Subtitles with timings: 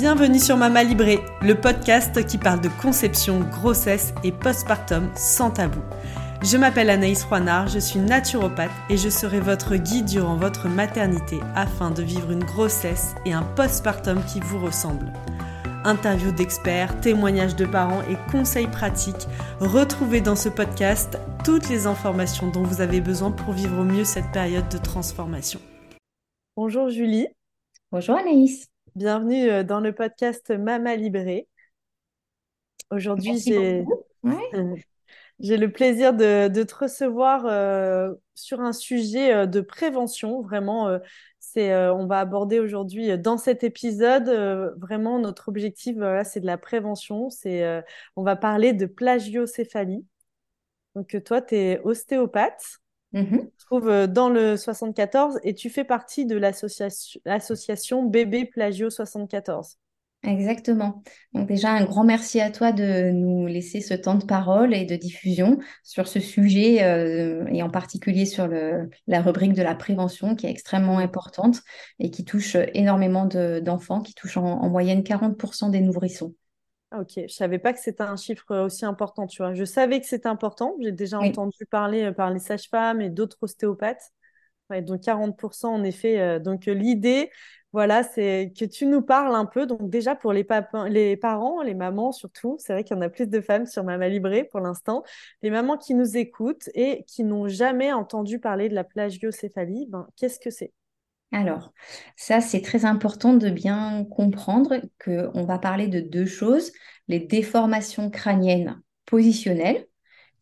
[0.00, 5.80] Bienvenue sur Mama Libré, le podcast qui parle de conception, grossesse et postpartum sans tabou.
[6.40, 11.40] Je m'appelle Anaïs Roinard, je suis naturopathe et je serai votre guide durant votre maternité
[11.56, 15.12] afin de vivre une grossesse et un postpartum qui vous ressemblent.
[15.84, 19.26] Interviews d'experts, témoignages de parents et conseils pratiques,
[19.58, 24.04] retrouvez dans ce podcast toutes les informations dont vous avez besoin pour vivre au mieux
[24.04, 25.58] cette période de transformation.
[26.56, 27.26] Bonjour Julie.
[27.90, 28.68] Bonjour Anaïs.
[28.98, 31.46] Bienvenue euh, dans le podcast Mama Libré.
[32.90, 33.38] Aujourd'hui,
[35.38, 40.42] j'ai le plaisir de, te recevoir euh, sur un sujet euh, de prévention.
[40.42, 40.98] Vraiment,
[41.38, 44.28] c'est, on va aborder aujourd'hui dans cet épisode
[44.80, 47.30] vraiment notre objectif, c'est de la prévention.
[47.30, 47.84] C'est,
[48.16, 50.04] on va parler de plagiocéphalie.
[50.96, 52.80] Donc, toi, tu es ostéopathe.
[53.12, 59.76] Mm trouve euh, dans le 74 et tu fais partie de l'association Bébé Plagio 74.
[60.24, 61.02] Exactement.
[61.32, 64.84] Donc déjà, un grand merci à toi de nous laisser ce temps de parole et
[64.84, 69.76] de diffusion sur ce sujet euh, et en particulier sur le, la rubrique de la
[69.76, 71.60] prévention qui est extrêmement importante
[72.00, 76.34] et qui touche énormément d'enfants, qui touche en, en moyenne 40% des nourrissons.
[76.90, 79.52] Ah, ok, je savais pas que c'était un chiffre aussi important, tu vois.
[79.52, 80.74] Je savais que c'était important.
[80.80, 84.12] J'ai déjà entendu parler euh, par les sages-femmes et d'autres ostéopathes.
[84.82, 86.18] donc 40% en effet.
[86.20, 87.30] Euh, donc euh, l'idée,
[87.72, 89.66] voilà, c'est que tu nous parles un peu.
[89.66, 90.46] Donc déjà pour les,
[90.88, 93.84] les parents, les mamans surtout, c'est vrai qu'il y en a plus de femmes sur
[93.84, 95.04] Mama Libré pour l'instant.
[95.42, 100.06] Les mamans qui nous écoutent et qui n'ont jamais entendu parler de la plagiocéphalie, ben,
[100.16, 100.72] qu'est-ce que c'est?
[101.32, 101.74] Alors,
[102.16, 106.72] ça, c'est très important de bien comprendre qu'on va parler de deux choses,
[107.06, 109.86] les déformations crâniennes positionnelles,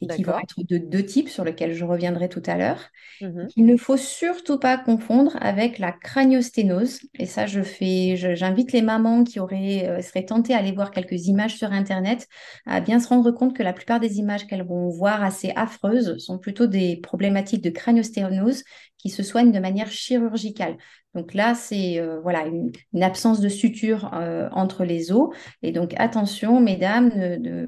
[0.00, 2.80] et qui vont être de deux types sur lesquels je reviendrai tout à l'heure.
[3.20, 7.00] Mmh Il ne faut surtout pas confondre avec la craniosténose.
[7.18, 10.90] Et ça, je fais, j'invite les mamans qui auraient, euh, seraient tentées à aller voir
[10.90, 12.28] quelques images sur Internet
[12.66, 16.18] à bien se rendre compte que la plupart des images qu'elles vont voir assez affreuses
[16.18, 18.64] sont plutôt des problématiques de craniosténose
[18.98, 20.76] qui se soignent de manière chirurgicale.
[21.14, 22.70] Donc là, c'est euh, voilà une,
[23.02, 25.30] absence de suture euh, entre les os.
[25.62, 27.66] Et donc attention, mesdames, ne,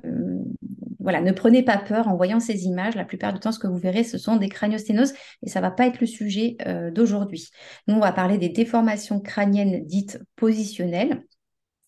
[1.09, 2.95] voilà, ne prenez pas peur en voyant ces images.
[2.95, 5.65] La plupart du temps, ce que vous verrez, ce sont des craniosténoses et ça ne
[5.65, 7.49] va pas être le sujet euh, d'aujourd'hui.
[7.87, 11.25] Nous, on va parler des déformations crâniennes dites positionnelles.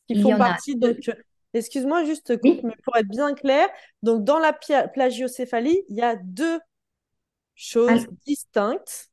[0.08, 0.98] Qui font partie de...
[1.52, 3.68] Excuse-moi juste, mais pour être bien clair,
[4.02, 4.54] donc dans la
[4.88, 6.58] plagiocéphalie, il y a deux
[7.54, 9.10] choses distinctes.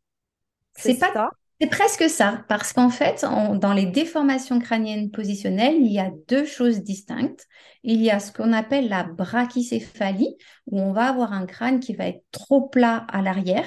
[0.74, 5.92] C'est pas ça c'est presque ça, parce qu'en fait, dans les déformations crâniennes positionnelles, il
[5.92, 7.48] y a deux choses distinctes.
[7.84, 10.38] Il y a ce qu'on appelle la brachycéphalie,
[10.68, 13.66] où on va avoir un crâne qui va être trop plat à l'arrière,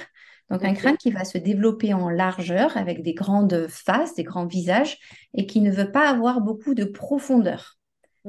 [0.50, 4.46] donc un crâne qui va se développer en largeur avec des grandes faces, des grands
[4.46, 4.98] visages,
[5.34, 7.76] et qui ne veut pas avoir beaucoup de profondeur.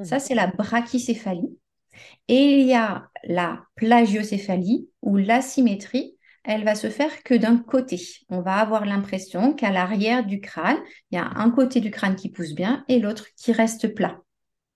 [0.03, 0.21] Ça, mhm.
[0.21, 1.57] c'est la brachycéphalie.
[2.27, 8.01] Et il y a la plagiocéphalie, ou l'asymétrie, elle va se faire que d'un côté.
[8.29, 10.79] On va avoir l'impression qu'à l'arrière du crâne,
[11.11, 14.19] il y a un côté du crâne qui pousse bien et l'autre qui reste plat.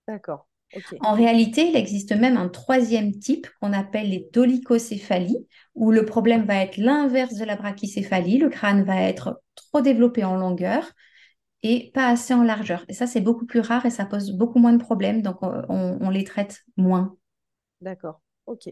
[0.06, 0.46] D'accord.
[1.00, 6.44] En réalité, il existe même un troisième type qu'on appelle les dolicocéphalies, où le problème
[6.44, 8.38] va être l'inverse de la brachycéphalie.
[8.38, 10.92] Le crâne va être trop développé en longueur
[11.62, 12.84] et pas assez en largeur.
[12.88, 16.10] Et ça, c'est beaucoup plus rare et ça pose beaucoup moins de problèmes, donc on
[16.10, 17.16] les traite moins.
[17.80, 18.20] D'accord.
[18.46, 18.68] Ok.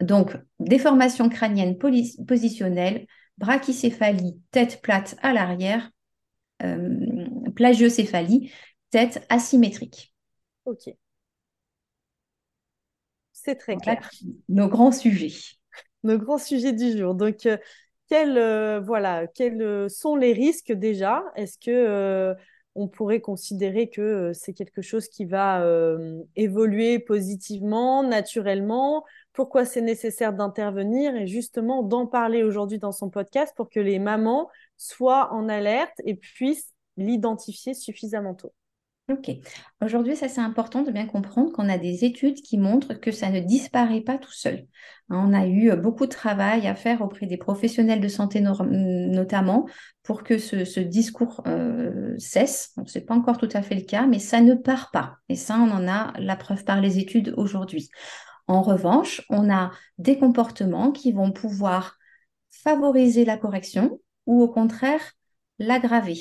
[0.00, 3.06] Donc, déformation crânienne positionnelle,
[3.38, 5.90] brachycéphalie, tête plate à l'arrière,
[6.62, 6.96] euh,
[7.54, 8.52] plagiocéphalie,
[8.90, 10.14] tête asymétrique.
[10.64, 10.90] Ok.
[13.32, 14.08] C'est très clair.
[14.48, 15.32] Nos grands sujets.
[16.04, 17.14] Nos grands sujets du jour.
[17.14, 17.56] Donc, euh,
[18.08, 21.24] quels, euh, voilà, quels sont les risques déjà?
[21.36, 22.34] Est-ce que
[22.74, 25.66] on pourrait considérer que c'est quelque chose qui va
[26.36, 29.04] évoluer positivement, naturellement?
[29.38, 34.00] Pourquoi c'est nécessaire d'intervenir et justement d'en parler aujourd'hui dans son podcast pour que les
[34.00, 38.52] mamans soient en alerte et puissent l'identifier suffisamment tôt.
[39.08, 39.30] Ok.
[39.80, 43.30] Aujourd'hui, ça c'est important de bien comprendre qu'on a des études qui montrent que ça
[43.30, 44.66] ne disparaît pas tout seul.
[45.08, 49.68] Hein, on a eu beaucoup de travail à faire auprès des professionnels de santé notamment
[50.02, 52.74] pour que ce, discours euh, cesse.
[52.86, 55.14] Ce n'est pas encore tout à fait le cas, mais ça ne part pas.
[55.28, 57.88] Et ça, on en a la preuve par les études aujourd'hui.
[58.48, 61.98] En revanche, on a des comportements qui vont pouvoir
[62.50, 65.12] favoriser la correction ou au contraire
[65.58, 66.18] l'aggraver.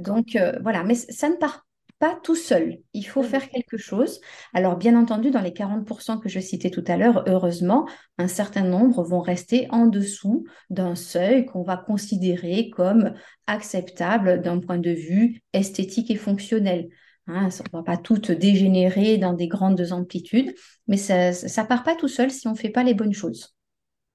[0.00, 1.66] Donc euh, voilà, mais ça ne part
[1.98, 2.78] pas tout seul.
[2.92, 3.26] Il faut mmh.
[3.26, 4.20] faire quelque chose.
[4.52, 8.64] Alors bien entendu, dans les 40% que je citais tout à l'heure, heureusement, un certain
[8.64, 13.14] nombre vont rester en dessous d'un seuil qu'on va considérer comme
[13.46, 16.88] acceptable d'un point de vue esthétique et fonctionnel.
[17.26, 20.54] Hein, ça ne va pas tout dégénérer dans des grandes amplitudes,
[20.86, 23.54] mais ça ne part pas tout seul si on ne fait pas les bonnes choses.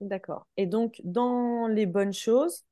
[0.02, 0.48] D'accord.
[0.58, 2.64] Et donc, dans les bonnes choses,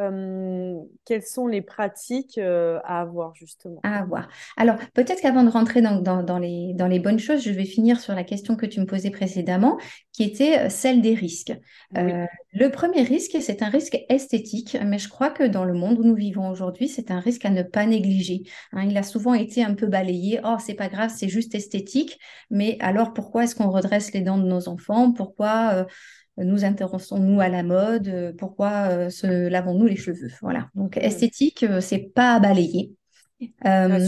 [0.00, 3.80] euh, quelles sont les pratiques euh, à avoir justement?
[3.82, 4.28] À avoir.
[4.56, 8.00] Alors, peut-être qu'avant de rentrer dans, dans, les, dans les bonnes choses, je vais finir
[8.00, 9.78] sur la question que tu me posais précédemment,
[10.12, 11.52] qui était euh, celle des risques.
[11.94, 16.04] le premier risque, c'est un risque esthétique, mais je crois que dans le monde où
[16.04, 18.42] nous vivons aujourd'hui, c'est un risque à ne pas négliger.
[18.72, 18.86] Hein.
[18.88, 20.40] il a souvent été un peu balayé.
[20.44, 22.18] Oh, c'est pas grave, c'est juste esthétique.
[22.50, 25.12] Mais alors, pourquoi est-ce qu'on redresse les dents de nos enfants?
[25.12, 25.86] Pourquoi
[26.44, 30.30] nous intéressons-nous à la mode, euh, pourquoi euh, se lavons-nous les cheveux?
[30.40, 30.68] Voilà.
[30.74, 31.00] Donc hmm.
[31.00, 32.92] esthétique, euh, c'est pas à balayer.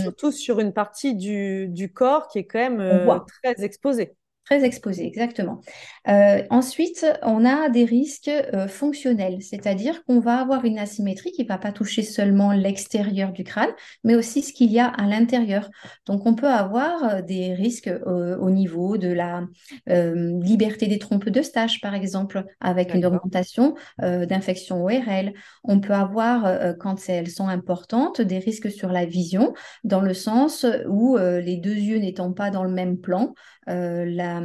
[0.03, 4.15] surtout sur une partie du, du, corps qui est quand même très exposée.
[4.45, 5.61] Très exposé, exactement.
[6.09, 11.45] Euh, ensuite, on a des risques euh, fonctionnels, c'est-à-dire qu'on va avoir une asymétrie qui
[11.45, 13.71] ne va pas toucher seulement l'extérieur du crâne,
[14.03, 15.71] mais aussi ce qu'il y a à l'intérieur.
[16.07, 19.45] Donc, on peut avoir euh, des risques au niveau de la
[19.87, 25.33] liberté des trompes de stage, par exemple, avec une augmentation d'infection ORL.
[25.63, 29.53] On peut avoir, quand elles sont importantes, des risques sur la vision,
[29.85, 33.35] dans le sens où les deux yeux n'étant pas dans le même plan,
[33.67, 34.43] la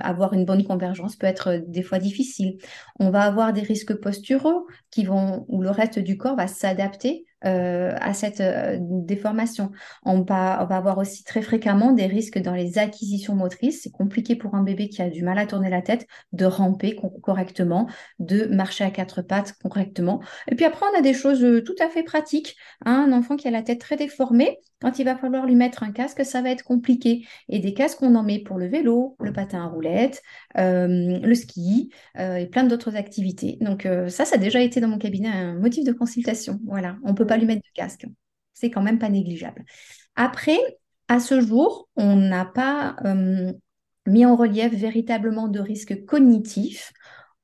[0.00, 2.58] avoir une bonne convergence peut être des fois difficile.
[2.98, 7.26] On va avoir des risques posturaux qui vont, où le reste du corps va s'adapter
[7.44, 9.70] euh, à cette euh, déformation.
[10.02, 13.82] On va, on va, avoir aussi très fréquemment des risques dans les acquisitions motrices.
[13.82, 16.96] C'est compliqué pour un bébé qui a du mal à tourner la tête de ramper
[17.22, 17.86] correctement,
[18.18, 20.22] de marcher à quatre pattes correctement.
[20.50, 22.56] Et puis après, on a des choses euh, tout à fait pratiques.
[22.86, 23.08] Hein.
[23.08, 25.92] un enfant qui a la tête très déformée, quand il va falloir lui mettre un
[25.92, 27.26] casque, ça va être compliqué.
[27.48, 30.22] Et des casques, on en met pour le vélo, le patin à roulettes,
[30.54, 33.56] le ski et plein d'autres activités.
[33.60, 36.60] Donc ça, ça a déjà été dans mon cabinet un motif de consultation.
[36.66, 38.06] Voilà, on peut pas lui mettre de casque.
[38.52, 39.64] C'est quand même pas négligeable.
[40.16, 40.58] Après,
[41.08, 43.52] à ce jour, on n'a pas euh,
[44.06, 46.92] mis en relief véritablement de risques cognitifs.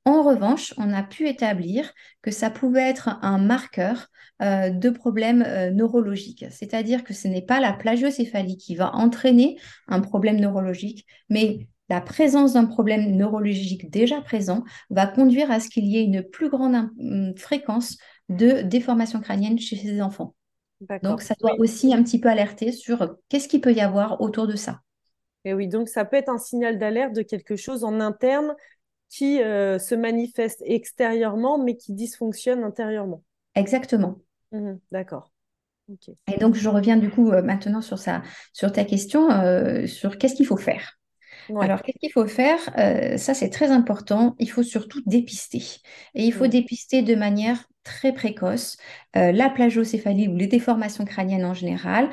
[0.05, 4.07] En revanche, on a pu établir que ça pouvait être un marqueur
[4.41, 6.45] euh, de problèmes euh, neurologiques.
[6.49, 9.57] C'est-à-dire que ce n'est pas la plagiocéphalie qui va entraîner
[9.87, 15.69] un problème neurologique, mais la présence d'un problème neurologique déjà présent va conduire à ce
[15.69, 16.89] qu'il y ait une plus grande
[17.37, 17.97] fréquence
[18.29, 20.33] de déformation crânienne chez ces enfants.
[21.03, 24.47] Donc, ça doit aussi un petit peu alerter sur qu'est-ce qu'il peut y avoir autour
[24.47, 24.79] de ça.
[25.43, 28.55] Et oui, donc ça peut être un signal d'alerte de quelque chose en interne
[29.11, 33.23] qui euh, se manifeste extérieurement, mais qui dysfonctionne intérieurement.
[33.55, 34.15] Exactement.
[34.51, 35.29] Mmh d'accord.
[36.27, 40.35] Et donc, je reviens du coup euh, maintenant sur, sur ta question, euh, sur qu'est-ce
[40.35, 40.97] qu'il faut faire?
[41.59, 42.59] Alors, qu'est-ce qu'il faut faire?
[43.19, 44.35] Ça, c'est très important.
[44.39, 45.81] Il faut surtout dépister.
[46.15, 48.77] Et il faut dépister de manière très précoce,
[49.13, 52.09] la plagiocéphalie ou les déformations crâniennes en général,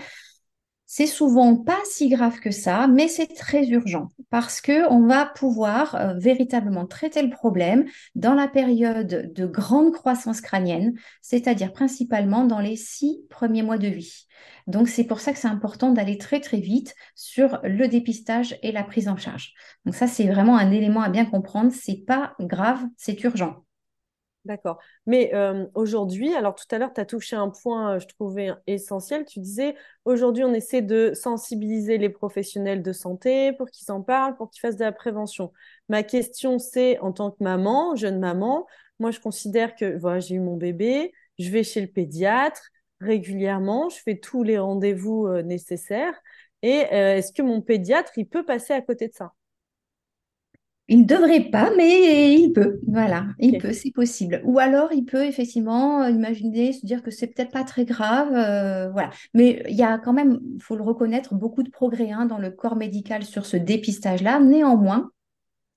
[0.91, 5.27] c'est souvent pas si grave que ça, mais c'est très urgent parce que on va
[5.27, 12.47] pouvoir euh, véritablement traiter le problème dans la période de grande croissance crânienne, c'est-à-dire principalement
[12.47, 14.27] dans les six premiers mois de vie.
[14.67, 18.73] Donc c'est pour ça que c'est important d'aller très très vite sur le dépistage et
[18.73, 19.53] la prise en charge.
[19.85, 21.71] Donc ça c'est vraiment un élément à bien comprendre.
[21.71, 23.63] C'est pas grave, c'est urgent.
[24.45, 24.79] D'accord.
[25.07, 28.51] Mais euh, aujourd'hui, alors tout à l'heure, tu as touché un point, euh, je trouvais
[28.67, 29.27] essentiel.
[29.27, 29.75] Tu disais,
[30.07, 34.61] aujourd'hui, on essaie de sensibiliser les professionnels de santé pour qu'ils en parlent, pour qu'ils
[34.61, 35.53] fassent de la prévention.
[35.91, 38.67] Ma question, c'est, en tant que maman, jeune maman,
[39.01, 42.63] moi, je considère que voilà, j'ai eu mon bébé, je vais chez le pédiatre
[43.01, 46.15] régulièrement, je fais tous les rendez-vous euh, nécessaires.
[46.63, 49.33] Et est-ce que mon pédiatre, il peut passer à côté de ça?
[50.89, 52.81] Il ne devrait pas, mais il peut.
[52.87, 54.41] Voilà, il peut, c'est possible.
[54.45, 58.33] Ou alors, il peut effectivement imaginer, se dire que c'est peut-être pas très grave.
[58.33, 59.11] Euh, voilà.
[59.35, 62.39] Mais il y a quand même, il faut le reconnaître, beaucoup de progrès hein, dans
[62.39, 64.41] le corps médical sur ce dépistage-là.
[64.41, 65.11] Néanmoins,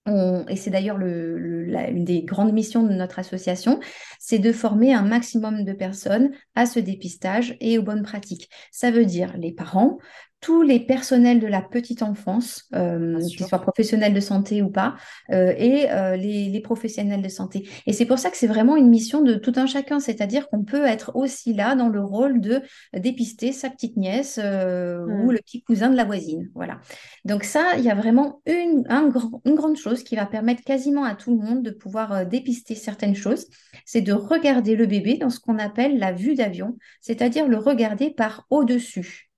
[0.07, 3.79] et c'est d'ailleurs le, une des grandes missions de notre association,
[4.19, 8.49] c'est de former un maximum de personnes à ce dépistage et aux bonnes pratiques.
[8.71, 9.99] Ça veut dire les parents,
[10.41, 14.95] tous les personnels de la petite enfance, euh, qu'ils soient professionnels de santé ou pas,
[15.31, 17.67] euh, et euh, les, professionnels de santé.
[17.85, 20.63] Et c'est pour ça que c'est vraiment une mission de tout un chacun, c'est-à-dire qu'on
[20.63, 22.61] peut être aussi là dans le rôle de
[22.93, 25.31] dépister sa petite nièce ou mmh.
[25.31, 26.49] le petit cousin de la voisine.
[26.53, 26.79] Voilà.
[27.25, 28.83] Donc ça, il y a vraiment une,
[29.45, 33.15] une grande chose qui va permettre quasiment à tout le monde de pouvoir dépister certaines
[33.15, 33.47] choses,
[33.85, 38.11] c'est de regarder le bébé dans ce qu'on appelle la vue d'avion, c'est-à-dire le regarder
[38.11, 39.30] par au-dessus.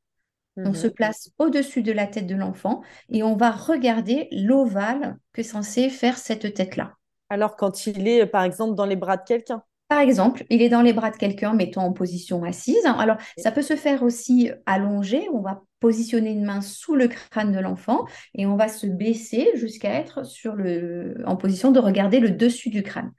[0.56, 0.94] On se mhm.
[0.94, 6.18] place au-dessus de la tête de l'enfant et on va regarder l'ovale que censé faire
[6.18, 6.94] cette tête-là.
[7.30, 10.70] Alors quand il est, par exemple, dans les bras de quelqu'un Par exemple, il est
[10.70, 12.84] dans les bras de quelqu'un, mettons en position assise.
[12.98, 15.28] Alors, ça peut se faire aussi allongé.
[15.32, 19.52] On va positionner une main sous le crâne de l'enfant et on va se baisser
[19.54, 23.12] jusqu'à être sur le, en position de regarder le dessus du crâne.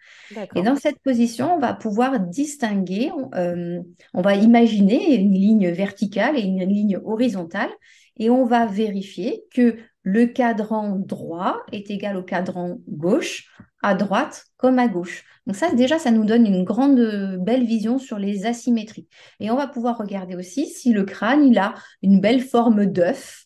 [0.56, 3.78] Et dans cette position, on va pouvoir distinguer, euh,
[4.12, 7.70] on va imaginer une ligne verticale et une ligne horizontale
[8.16, 13.48] et on va vérifier que le cadran droit est égal au cadran gauche,
[13.84, 15.24] à droite comme à gauche.
[15.46, 16.98] Donc ça, déjà, ça nous donne une grande,
[17.40, 19.08] belle vision sur les asymétries.
[19.40, 23.44] Et on va pouvoir regarder aussi si le crâne, il a une belle forme d'œuf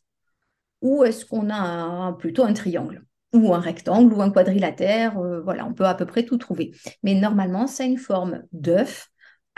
[0.80, 3.04] ou est-ce qu'on a plutôt un triangle
[3.34, 5.18] ou un rectangle ou un quadrilatère.
[5.18, 6.72] Euh, voilà, on peut à peu près tout trouver.
[7.02, 9.08] Mais normalement, c'est une forme d'œuf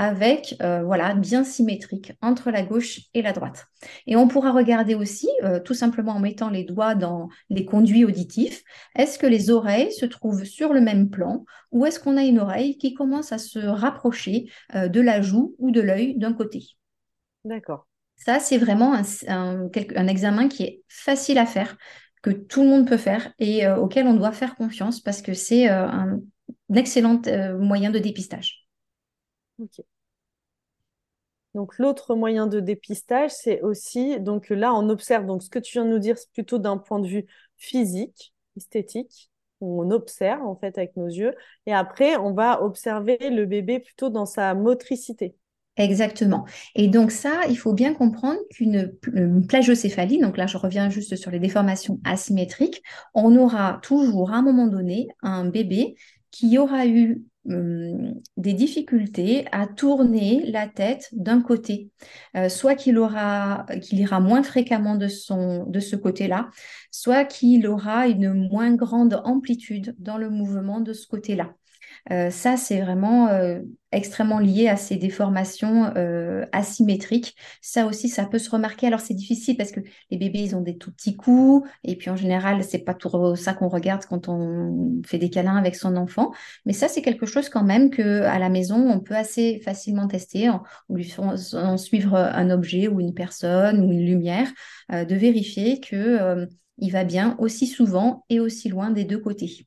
[0.00, 3.66] avec, euh, voilà, bien symétrique entre la gauche et la droite.
[4.06, 8.06] Et on pourra regarder aussi, euh, tout simplement en mettant les doigts dans les conduits
[8.06, 8.62] auditifs,
[8.96, 12.38] est-ce que les oreilles se trouvent sur le même plan ou est-ce qu'on a une
[12.38, 16.64] oreille qui commence à se rapprocher euh, de la joue ou de l'œil d'un côté?
[17.44, 17.86] D'accord.
[18.16, 21.76] Ça, c'est vraiment un, un, examen qui est facile à faire,
[22.22, 25.68] que tout le monde peut faire et auquel on doit faire confiance parce que c'est
[25.68, 26.20] un
[26.74, 27.22] excellent
[27.58, 28.59] moyen de dépistage.
[31.54, 35.72] Donc l'autre moyen de dépistage, c'est aussi, donc là on observe, donc ce que tu
[35.72, 37.26] viens de nous dire, c'est plutôt d'un point de vue
[37.56, 41.34] physique, esthétique, on observe en fait avec nos yeux,
[41.66, 45.34] et après on va observer le bébé plutôt dans sa motricité.
[45.76, 46.46] Exactement.
[46.74, 48.92] Et donc ça, il faut bien comprendre qu'une
[49.48, 52.82] plagiocéphalie, donc là je reviens juste sur les déformations asymétriques,
[53.14, 55.96] on aura toujours à un moment donné un bébé
[56.30, 61.90] qui aura eu hum, des difficultés à tourner la tête d'un côté,
[62.36, 66.50] euh, soit qu'il aura qu'il ira moins fréquemment de son de ce côté-là,
[66.90, 71.54] soit qu'il aura une moins grande amplitude dans le mouvement de ce côté-là.
[72.10, 73.60] Euh, ça, c'est vraiment euh,
[73.92, 77.36] extrêmement lié à ces déformations euh, asymétriques.
[77.60, 78.86] Ça aussi, ça peut se remarquer.
[78.86, 79.80] Alors, c'est difficile parce que
[80.10, 81.68] les bébés, ils ont des tout petits coups.
[81.84, 85.56] Et puis, en général, c'est pas tout ça qu'on regarde quand on fait des câlins
[85.56, 86.32] avec son enfant.
[86.66, 90.08] Mais ça, c'est quelque chose quand même que à la maison, on peut assez facilement
[90.08, 94.48] tester en, lui en suivre un objet ou une personne ou une lumière,
[94.90, 96.46] de vérifier que
[96.78, 99.66] il va bien aussi souvent et aussi loin des deux côtés.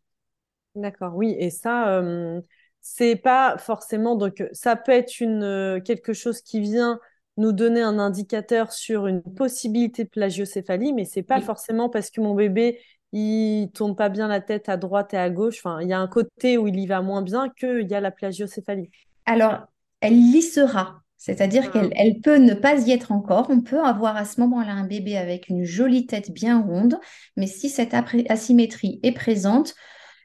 [0.75, 2.41] D'accord, oui, et ça, euh,
[2.81, 6.99] c'est pas forcément, donc ça peut être une, quelque chose qui vient
[7.37, 12.21] nous donner un indicateur sur une possibilité de plagiocéphalie, mais c'est pas forcément parce que
[12.21, 12.79] mon bébé
[13.13, 15.59] il tourne pas bien la tête à droite et à gauche.
[15.59, 18.01] Enfin, il y a un côté où il y va moins bien qu'il y a
[18.01, 18.89] la plagiocéphalie.
[19.25, 19.67] Alors,
[20.01, 20.99] elle y sera.
[21.17, 21.79] C'est-à-dire ah.
[21.79, 23.47] qu'elle peut ne pas y être encore.
[23.49, 26.99] On peut avoir à ce moment-là un bébé avec une jolie tête bien ronde,
[27.37, 29.75] mais si cette asymétrie est présente,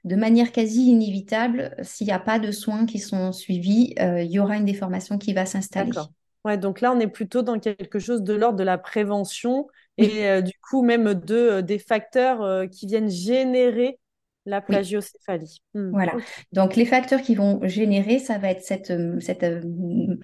[0.08, 4.30] de manière quasi inévitable, s'il n'y a pas de soins qui sont suivis, euh, il
[4.30, 5.92] y aura une déformation qui va s'installer.
[6.44, 10.28] Ouais, donc là, on est plutôt dans quelque chose de l'ordre de la prévention et
[10.28, 13.98] euh, du coup même de, euh, des facteurs qui viennent générer
[14.48, 15.62] la plagiocéphalie.
[15.74, 15.90] Hmm.
[15.90, 16.14] Voilà.
[16.52, 19.60] Donc, les facteurs qui vont générer, ça va être cette, euh, cette euh,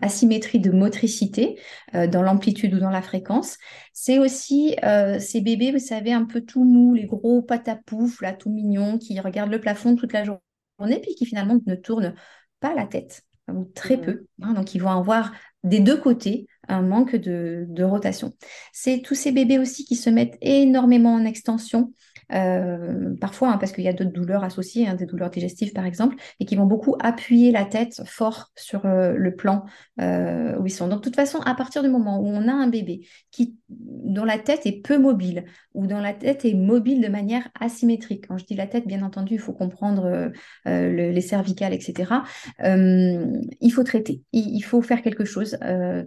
[0.01, 1.59] asymétrie de motricité
[1.95, 3.59] euh, dans l'amplitude ou dans la fréquence.
[3.93, 4.77] C'est aussi
[5.21, 9.19] ces bébés, vous savez, un peu tout mous, les gros patapouf, là, tout mignons, qui
[9.21, 12.15] regardent le plafond toute la journée, puis qui finalement ne tournent
[12.61, 14.01] pas la tête, ou très hmm.
[14.01, 14.27] peu.
[14.43, 14.55] Hein.
[14.55, 18.33] donc, ils vont avoir des deux côtés un manque de, de rotation.
[18.73, 21.93] C'est tous ces bébés aussi qui se mettent énormément en extension.
[22.33, 25.85] Euh, parfois hein, parce qu'il y a d'autres douleurs associées, hein, des douleurs digestives par
[25.85, 29.65] exemple, et qui vont beaucoup appuyer la tête fort sur euh, le plan
[30.01, 30.89] euh, où ils sont.
[30.89, 34.25] Donc de toute façon, à partir du moment où on a un bébé qui, dont
[34.25, 38.39] la tête est peu mobile, ou dont la tête est mobile de manière asymétrique, quand
[38.39, 40.31] je dis la tête, bien entendu, il faut comprendre
[40.65, 42.13] les cervicales, etc.,
[42.61, 45.59] il faut traiter, il, il, faut faire quelque chose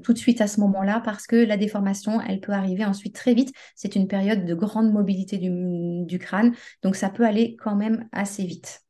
[0.04, 3.34] tout de suite à ce moment-là, parce que la déformation, elle peut arriver ensuite très
[3.34, 3.52] vite.
[3.76, 6.56] C'est une période de grande mobilité du du crâne.
[6.82, 8.84] Donc ça peut aller quand même assez vite.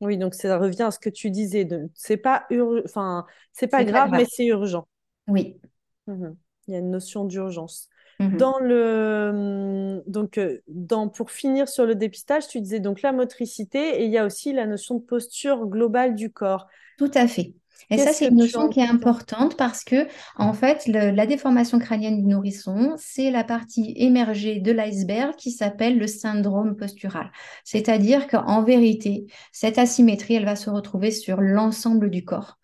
[0.00, 1.64] Oui, donc ça revient à ce que tu disais.
[1.64, 1.90] De...
[1.94, 2.46] C'est pas,
[2.84, 4.86] enfin, c'est pas grave, mais c'est urgent.
[5.26, 5.60] Oui.
[6.06, 6.36] Mhm.
[6.66, 7.88] Il y a une notion d'urgence.
[8.20, 8.36] Mhm.
[8.36, 14.00] Dans le donc euh, dans pour finir sur le dépistage, tu disais donc la motricité
[14.00, 16.66] et il y a aussi la notion de posture globale du corps.
[16.98, 17.54] Tout à fait.
[17.90, 22.18] Et ça, c'est une notion qui est importante parce que, en fait, la déformation crânienne
[22.20, 27.30] du nourrisson, c'est la partie émergée de l'iceberg qui s'appelle le syndrome postural.
[27.64, 32.58] C'est-à-dire qu'en vérité, cette asymétrie, elle va se retrouver sur l'ensemble du corps.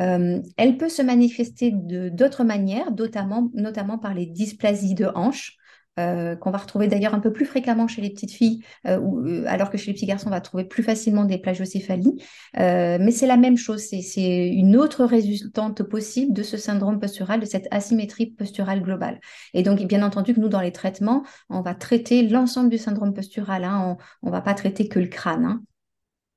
[0.00, 5.56] Euh, elle peut se manifester de d'autres manières, notamment, notamment par les dysplasies de hanches.
[5.98, 9.70] Euh, qu'on va retrouver d'ailleurs un peu plus fréquemment chez les petites filles, euh, alors
[9.70, 12.22] que chez les petits garçons, on va trouver plus facilement des plagiocéphalies.
[12.54, 17.46] mais c'est la même chose, c'est une autre résultante possible de ce syndrome postural, de
[17.46, 19.20] cette asymétrie posturale globale.
[19.54, 23.14] Et donc, bien entendu que nous, dans les traitements, on va traiter l'ensemble du syndrome
[23.14, 23.96] postural, hein.
[24.22, 25.44] on ne va pas traiter que le crâne.
[25.44, 25.62] Hein.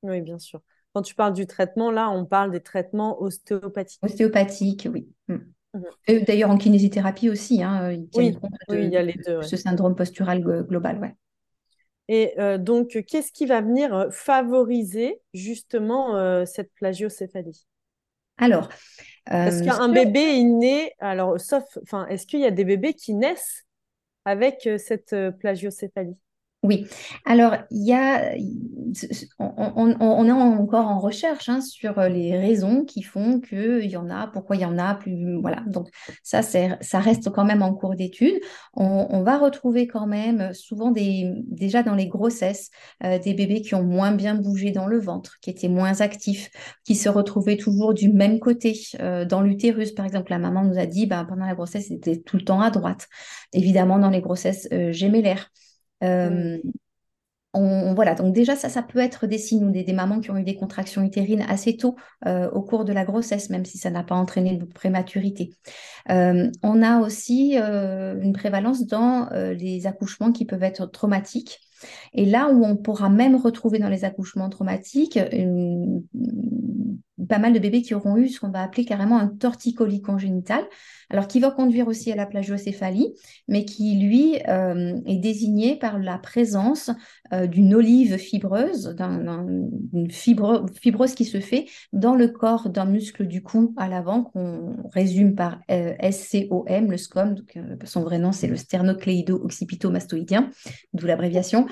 [0.03, 0.61] Oui, bien sûr.
[0.93, 4.03] Quand tu parles du traitement, là, on parle des traitements ostéopathiques.
[4.03, 5.07] Ostéopathiques, oui.
[5.27, 5.37] Mm.
[5.73, 6.23] Mhm.
[6.25, 8.35] D'ailleurs, en kinésithérapie aussi, hein, il, oui,
[8.69, 10.99] il y a les deux, ce syndrome postural global.
[10.99, 11.15] Ouais.
[12.09, 17.65] Et euh, donc, qu'est-ce qui va venir euh, favoriser justement euh, cette plagiocéphalie?
[18.37, 18.69] Alors,
[19.27, 23.13] est-ce qu'un bébé est né, alors, sauf, enfin, est-ce qu'il y a des bébés qui
[23.13, 23.65] naissent
[24.25, 26.17] avec cette plagiocéphalie?
[26.63, 26.87] Oui,
[27.25, 28.31] alors il y a,
[29.37, 34.27] on, est encore en recherche hein, sur les raisons qui font qu'il y en a,
[34.27, 35.61] pourquoi il y en a, plus voilà.
[35.67, 35.89] Donc
[36.23, 38.39] ça, ça reste quand même en cours d'étude.
[38.73, 42.69] On, va retrouver quand même souvent des, déjà dans les grossesses
[43.03, 46.49] euh, des bébés qui ont moins bien bougé dans le ventre, qui étaient moins actifs,
[46.85, 49.91] qui se retrouvaient toujours du même côté euh, dans l'utérus.
[49.91, 52.61] Par exemple, la maman nous a dit, ben, pendant la grossesse, c'était tout le temps
[52.61, 53.07] à droite.
[53.51, 55.49] Évidemment, dans les grossesses euh, gémellaires.
[56.03, 56.57] Euh,
[57.55, 60.37] on, voilà, donc déjà ça, ça peut être des signes ou des, mamans qui ont
[60.37, 61.95] eu des contractions utérines assez tôt
[62.25, 65.51] euh, au cours de la grossesse, même si ça n'a pas entraîné de prématurité.
[66.09, 71.59] Euh, on a aussi une prévalence dans les accouchements qui peuvent être traumatiques.
[72.13, 75.19] Et là où on pourra même retrouver dans les accouchements traumatiques
[77.27, 80.65] pas mal de bébés qui auront eu ce qu'on va appeler carrément un torticolis congénital,
[81.09, 83.13] alors qui va conduire aussi à la plagiocéphalie,
[83.47, 86.89] mais qui lui euh, est désigné par la présence
[87.31, 93.43] euh, d'une olive fibreuse, d'une fibrose qui se fait dans le corps d'un muscle du
[93.43, 97.35] cou à l'avant qu'on résume par euh, SCOM, le SCOM,
[97.83, 100.49] son vrai nom c'est le sternocléido-occipito-mastoïdien,
[100.93, 101.67] d'où l'abréviation.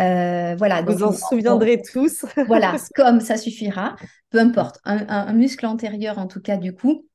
[0.00, 0.82] Euh, voilà.
[0.82, 2.24] Vous en souviendrez tous.
[2.46, 3.96] voilà, comme ça suffira,
[4.30, 4.80] peu importe.
[4.84, 7.06] Un, muscle antérieur, en tout cas, du coup,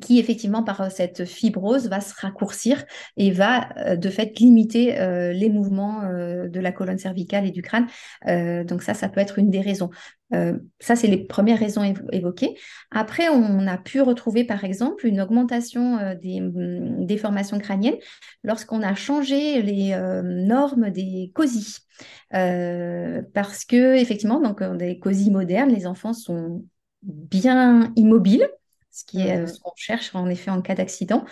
[0.00, 2.84] qui effectivement par cette fibrose va se raccourcir
[3.16, 7.62] et va euh, de fait limiter euh, les mouvements de la colonne cervicale et du
[7.62, 7.86] crâne.
[8.66, 9.90] donc ça, ça peut être une des raisons.
[10.34, 12.56] Euh, ça, c'est les premières raisons évoquées.
[12.90, 17.98] Après, on a pu retrouver, par exemple, une augmentation euh, des mm, déformations crâniennes
[18.42, 21.78] lorsqu'on a changé les euh, normes des COSI.
[22.30, 26.64] parce que, effectivement, donc, dans des COSI modernes, les enfants sont
[27.02, 28.48] bien immobiles
[28.94, 29.46] ce qui est mmh.
[29.48, 31.24] ce qu'on cherche en effet en cas d'accident,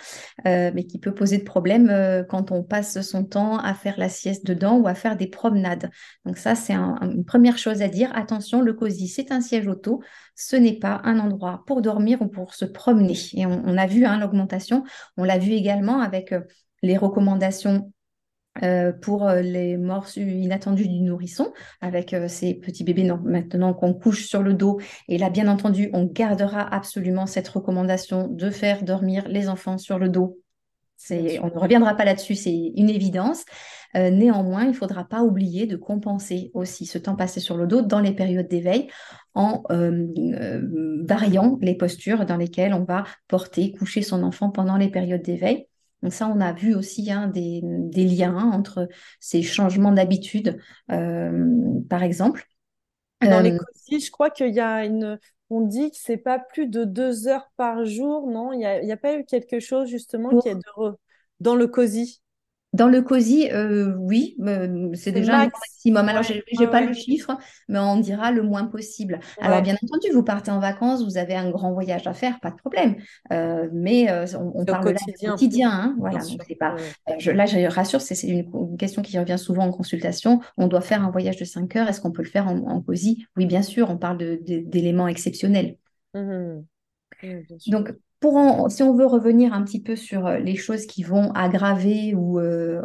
[0.45, 3.97] euh, mais qui peut poser de problème euh, quand on passe son temps à faire
[3.97, 5.89] la sieste dedans ou à faire des promenades.
[6.25, 8.11] Donc ça, c'est une première chose à dire.
[8.15, 10.01] Attention, le COSI, c'est un siège auto,
[10.35, 13.15] ce n'est pas un endroit pour dormir ou pour se promener.
[13.33, 14.83] Et on, a vu hein, l'augmentation,
[15.15, 16.41] on l'a vu également avec euh,
[16.81, 17.92] les recommandations
[18.61, 23.95] euh, pour euh, les morts inattendues du nourrisson, avec euh, ces petits bébés maintenant qu'on
[23.95, 24.79] couche sur le dos.
[25.07, 29.97] Et là, bien entendu, on gardera absolument cette recommandation de faire dormir les enfants sur
[29.97, 30.39] le dos.
[31.09, 33.43] On ne reviendra pas là-dessus, c'est une évidence.
[33.93, 37.81] néanmoins, il ne faudra pas oublier de compenser aussi ce temps passé sur le dos
[37.81, 38.87] dans les périodes d'éveil
[39.33, 39.63] en
[41.03, 45.67] variant les postures dans lesquelles on va porter, coucher son enfant pendant les périodes d'éveil.
[46.03, 47.61] Donc ça, on a vu aussi hein, des,
[47.95, 48.89] liens entre
[49.21, 50.59] ces changements d'habitude,
[50.91, 52.45] euh, par exemple.
[53.21, 55.17] Dans les euh, COSI, je crois qu'il y a une...
[55.49, 58.51] On dit que c'est pas plus de deux heures par jour, non?
[58.51, 60.61] Il n'y a, pas eu quelque chose justement qui est de
[61.39, 62.22] dans le COSI
[62.73, 66.09] dans le COSI, euh, oui, euh, c'est déjà un maximum.
[66.09, 67.37] Alors, je n'ai pas le chiffre,
[67.69, 69.19] mais on dira le moins possible.
[69.39, 72.49] Alors, bien entendu, vous partez en vacances, vous avez un grand voyage à faire, pas
[72.49, 72.95] de problème.
[73.31, 75.13] Euh, mais on, parle quotidien.
[75.21, 75.69] Là, quotidien.
[75.71, 76.19] Hein, voilà,
[76.59, 76.75] pas,
[77.31, 80.41] là, je rassure, c'est une, question qui revient souvent en consultation.
[80.57, 81.87] On doit faire un voyage de 5 heures.
[81.87, 85.77] Est-ce qu'on peut le faire en, COSI Oui, bien sûr, on parle d'éléments exceptionnels.
[86.15, 86.63] Mmh
[87.67, 87.93] Donc,
[88.69, 92.39] si on veut revenir un petit peu sur euh, les choses qui vont aggraver ou
[92.39, 92.81] euh,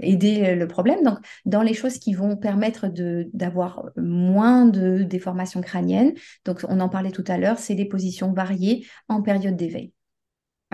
[0.00, 2.86] aider le problème, donc dans les choses qui vont permettre
[3.32, 8.32] d'avoir moins de déformations crâniennes, donc on en parlait tout à l'heure, c'est des positions
[8.32, 9.92] variées en période d'éveil.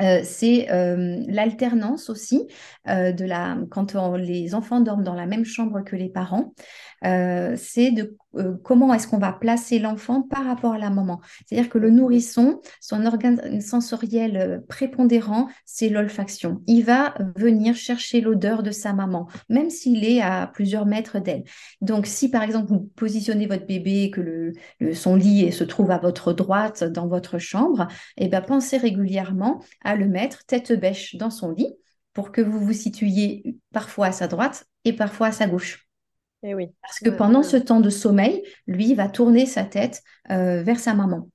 [0.01, 0.67] Euh, c'est
[1.29, 2.47] l'alternance aussi
[2.87, 6.55] de la quand les enfants dorment dans la même chambre que les parents.
[7.03, 11.21] C'est de euh, comment est-ce qu'on va placer l'enfant par rapport à la maman.
[11.47, 16.63] C'est-à-dire que le nourrisson, son organe sensoriel euh, prépondérant, c'est l'olfaction.
[16.67, 21.45] Il va venir chercher l'odeur de sa maman, même s'il est à plusieurs mètres d'elle.
[21.81, 25.91] Donc, si par exemple vous positionnez votre bébé et que le, son lit se trouve
[25.91, 31.17] à votre droite dans votre chambre, eh bien, pensez régulièrement à le mettre tête bêche
[31.17, 31.75] dans son lit
[32.13, 35.90] pour que vous vous situiez parfois à sa droite et parfois à sa gauche.
[36.43, 36.69] Et eh oui.
[36.83, 40.95] Parce que pendant ce temps de sommeil, lui va tourner sa tête euh, vers sa
[40.95, 41.29] maman.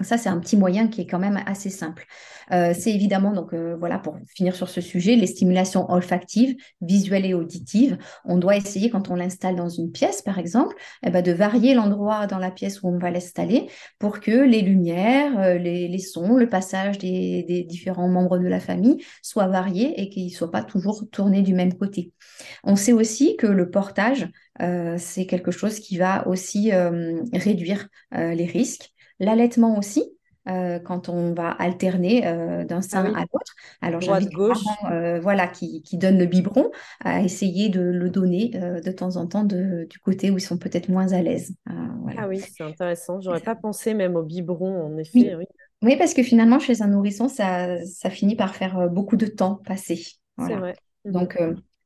[0.00, 2.06] Ça, c'est un petit moyen qui est quand même assez simple.
[2.52, 7.26] Euh, c'est évidemment, donc euh, voilà, pour finir sur ce sujet, les stimulations olfactives, visuelles
[7.26, 7.98] et auditives.
[8.24, 11.74] On doit essayer, quand on l'installe dans une pièce, par exemple, eh ben, de varier
[11.74, 16.36] l'endroit dans la pièce où on va l'installer pour que les lumières, euh, les, sons,
[16.36, 20.52] le passage des, des, différents membres de la famille soient variés et qu'ils ne soient
[20.52, 22.12] pas toujours tournés du même côté.
[22.62, 24.28] On sait aussi que le portage,
[24.96, 26.72] c'est quelque chose qui va aussi
[27.32, 28.92] réduire les risques.
[29.20, 33.54] L'allaitement aussi, euh, quand on va alterner euh, d'un sein ah à l'autre.
[33.82, 34.62] Alors j'invite gauche.
[34.90, 36.70] Euh, voilà, qui, qui donne le biberon
[37.04, 40.58] à essayer de le donner de temps en temps de, du côté où ils sont
[40.58, 41.54] peut-être moins à l'aise.
[42.16, 43.20] Ah oui, c'est intéressant.
[43.20, 45.36] J'aurais pas pensé même au biberon, en effet.
[45.36, 45.46] Oui.
[45.82, 45.96] oui.
[45.98, 50.02] parce que finalement, chez un nourrisson, ça, ça finit par faire beaucoup de temps passé.
[50.38, 50.76] C'est vrai.
[51.04, 51.38] Donc,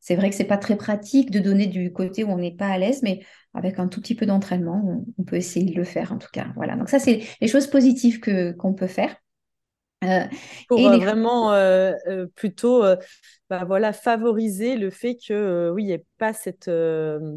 [0.02, 2.66] c'est vrai que c'est pas très pratique de donner du côté où on n'est pas
[2.66, 3.20] à l'aise, mais
[3.54, 6.48] avec un tout petit peu d'entraînement, on, peut essayer de le faire en tout cas.
[6.56, 6.74] Voilà.
[6.74, 9.14] Donc ça, c'est les choses positives que qu'on peut faire.
[10.02, 10.24] Euh,
[10.68, 11.92] Pour et euh, vraiment euh,
[12.34, 12.82] plutôt
[13.50, 16.70] bah, voilà, favoriser le fait que oui, il n'y ait pas cette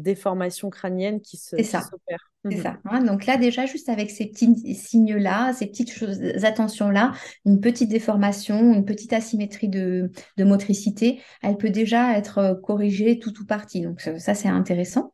[0.02, 2.30] déformation crânienne qui se s'opère.
[2.50, 2.62] C'est mhm.
[2.62, 2.76] ça.
[2.84, 3.02] Hein.
[3.02, 7.12] Donc là, déjà, juste avec ces petits signes-là, ces petites choses, attentions-là,
[7.44, 13.40] une petite déformation, une petite asymétrie de, motricité, elle peut déjà être euh, corrigée tout
[13.40, 13.80] ou partie.
[13.82, 15.12] Donc ça, c'est intéressant.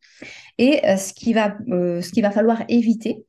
[0.59, 3.25] Et euh, ce, qui va, euh, ce qu'il va falloir éviter,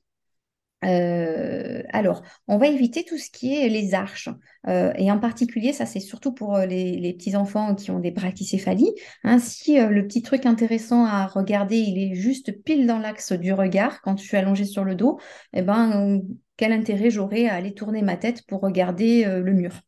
[0.86, 4.30] euh, alors, on va éviter tout ce qui est les arches.
[4.68, 8.94] Euh, et en particulier, ça c'est surtout pour euh, les, petits-enfants qui ont des brachycéphalies.
[9.24, 13.54] Hein, si le petit truc intéressant à regarder, il est juste pile dans l'axe du
[13.54, 15.20] regard quand je suis allongée sur le dos,
[15.54, 16.22] eh ben,
[16.58, 19.82] quel intérêt j'aurais à aller tourner ma tête pour regarder le mur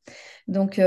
[0.48, 0.80] donc,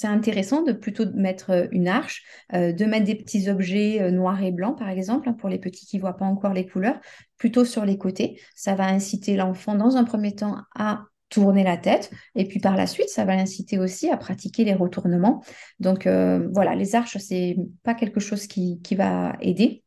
[0.00, 4.78] c'est intéressant de plutôt mettre une arche, de mettre des petits objets noirs et blancs,
[4.78, 6.98] par exemple, hein, pour les petits qui ne voient pas encore les couleurs,
[7.36, 8.40] plutôt sur les côtés.
[8.56, 12.10] Ça va inciter l'enfant, dans un premier temps, à tourner la tête.
[12.34, 15.44] Et puis par la suite, ça va l'inciter aussi à pratiquer les retournements.
[15.80, 19.84] Donc voilà, les arches, c'est pas quelque chose qui va aider.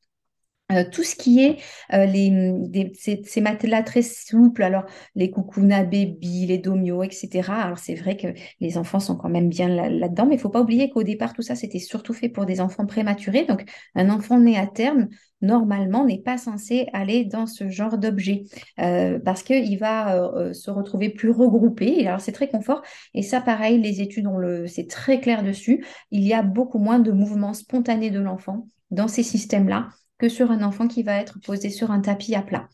[0.71, 1.57] Euh, tout ce qui est
[1.93, 7.49] euh, les, ces, matelas très souples, alors les Kukuna Baby, les Domio, etc.
[7.49, 8.27] Alors c'est vrai que
[8.61, 11.41] les enfants sont quand même bien là-dedans, mais il faut pas oublier qu'au départ, tout
[11.41, 13.45] ça, c'était surtout fait pour des enfants prématurés.
[13.45, 15.09] Donc un enfant né à terme,
[15.41, 18.45] normalement, n'est pas censé aller dans ce genre d'objet
[18.79, 22.07] euh, parce qu'il va se retrouver plus regroupé.
[22.07, 22.81] alors c'est très confort.
[23.13, 25.85] Et ça, pareil, les études, ont le, c'est très clair dessus.
[26.11, 30.51] Il y a beaucoup moins de mouvements spontanés de l'enfant dans ces systèmes-là que sur
[30.51, 32.69] un enfant qui va être posé sur un tapis à plat.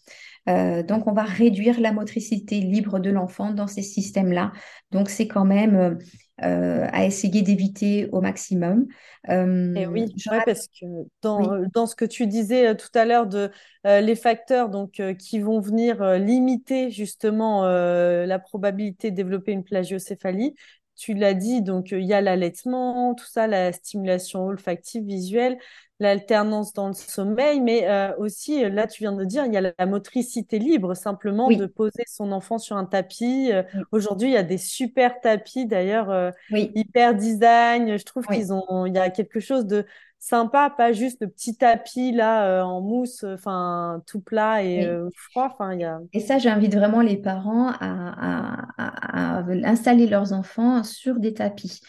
[0.48, 4.52] Euh, donc, on va réduire la motricité libre de l'enfant dans ces systèmes-là.
[4.92, 6.00] Donc, c'est quand même
[6.44, 8.88] euh, à essayer d'éviter au maximum.
[9.30, 10.06] Euh, Et oui,
[10.46, 10.86] parce que
[11.22, 13.52] dans, dans, ce que tu disais tout à l'heure de
[13.84, 20.56] les facteurs donc, qui vont venir limiter justement la probabilité de développer une plagiocéphalie,
[20.96, 25.58] tu l'as dit, donc il y a l'allaitement, tout ça, la stimulation olfactive, visuelle,
[26.00, 29.62] l'alternance dans le sommeil, mais euh, aussi, là, tu viens de dire, il y a
[29.62, 33.52] la, motricité libre, simplement de poser son enfant sur un tapis.
[33.52, 37.98] Euh, aujourd'hui, il y a des super tapis, d'ailleurs, euh, hyper design.
[37.98, 39.86] Je trouve qu'ils ont, il y a quelque chose de
[40.20, 45.50] sympa, pas juste le petit tapis là en mousse, enfin tout plat et froid.
[45.52, 46.00] Enfin, y a...
[46.14, 51.82] Et ça, j'invite vraiment les parents à, à, installer leurs enfants sur des tapis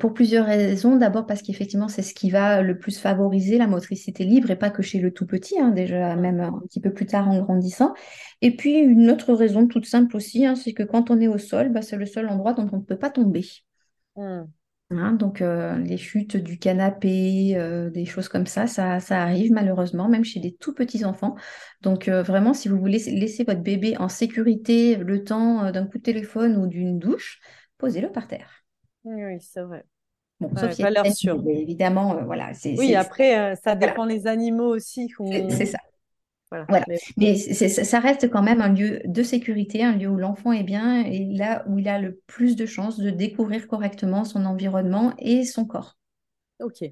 [0.00, 0.96] pour plusieurs raisons.
[0.96, 4.70] D'abord parce qu'effectivement, c'est ce qui va le plus favoriser la motricité libre et pas
[4.70, 7.94] que chez le tout petit, hein, déjà même un petit peu plus tard en grandissant.
[8.40, 11.38] Et puis une autre raison toute simple aussi, hein, c'est que quand on est au
[11.38, 13.44] sol, bah, c'est le seul endroit dont on ne peut pas tomber.
[14.16, 14.44] Hmm.
[14.90, 19.50] Hein, donc euh, les chutes du canapé, euh, des choses comme ça, ça, ça, arrive
[19.50, 21.34] malheureusement, même chez des tout petits enfants.
[21.80, 25.98] Donc euh, vraiment, si vous voulez laisser votre bébé en sécurité le temps d'un coup
[25.98, 27.40] de téléphone ou d'une douche,
[27.78, 28.64] posez-le par terre.
[29.04, 29.84] Oui, c'est vrai.
[30.38, 31.42] Bon, sauf si valeur sûre.
[31.48, 32.52] Évidemment, voilà.
[32.76, 35.10] Oui, après, ça dépend les animaux aussi.
[35.48, 35.78] C'est ça.
[36.68, 36.86] Voilà.
[37.16, 41.04] Mais, ça reste quand même un lieu de sécurité, un lieu où l'enfant est bien
[41.04, 45.44] et là où il a le plus de chances de découvrir correctement son environnement et
[45.44, 45.96] son corps.
[46.60, 46.84] Ok.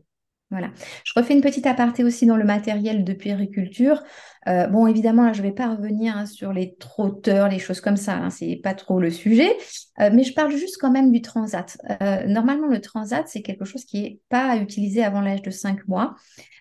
[0.53, 0.71] Voilà.
[1.05, 4.03] Je refais une petite aparté aussi dans le matériel de puériculture.
[4.49, 7.81] Euh, bon, évidemment, là, je ne vais pas revenir hein, sur les trotteurs, les choses
[7.81, 8.17] comme ça.
[8.17, 9.57] Hein, Ce n'est pas trop le sujet.
[9.99, 11.79] Euh, mais je parle juste quand même du transat.
[12.03, 15.51] Euh, normalement, le transat, c'est quelque chose qui n'est pas à utiliser avant l'âge de
[15.51, 16.17] 5 mois.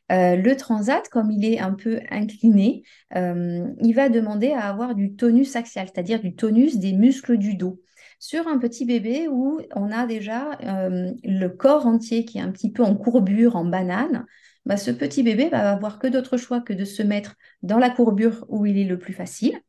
[0.10, 5.56] le transat, comme il est un peu incliné, il va demander à avoir du tonus
[5.58, 7.82] axial, c'est-à-dire du tonus des muscles du dos.
[8.22, 12.72] Sur un petit bébé où on a déjà le corps entier qui est un petit
[12.72, 14.26] peu en courbure, en banane,
[14.66, 17.90] bah, ce petit bébé va avoir que d'autres choix que de se mettre dans la
[17.90, 19.60] courbure où il est le plus facile.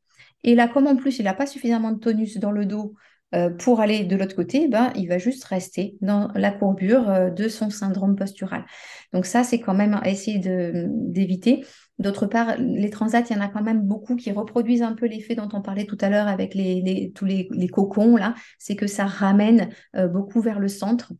[0.44, 2.94] Et là, comme en plus, il n'a pas suffisamment de tonus dans le dos
[3.34, 7.30] euh, pour aller de l'autre côté, ben, il va juste rester dans la courbure euh,
[7.30, 8.66] de son syndrome postural.
[9.14, 10.38] Donc ça, c'est quand même à essayer
[10.84, 11.64] d'éviter.
[12.02, 15.06] D'autre part, les transats, il y en a quand même beaucoup qui reproduisent un peu
[15.06, 18.34] l'effet dont on parlait tout à l'heure avec les, tous les, cocons, là.
[18.58, 21.12] C'est que ça ramène euh, beaucoup vers le centre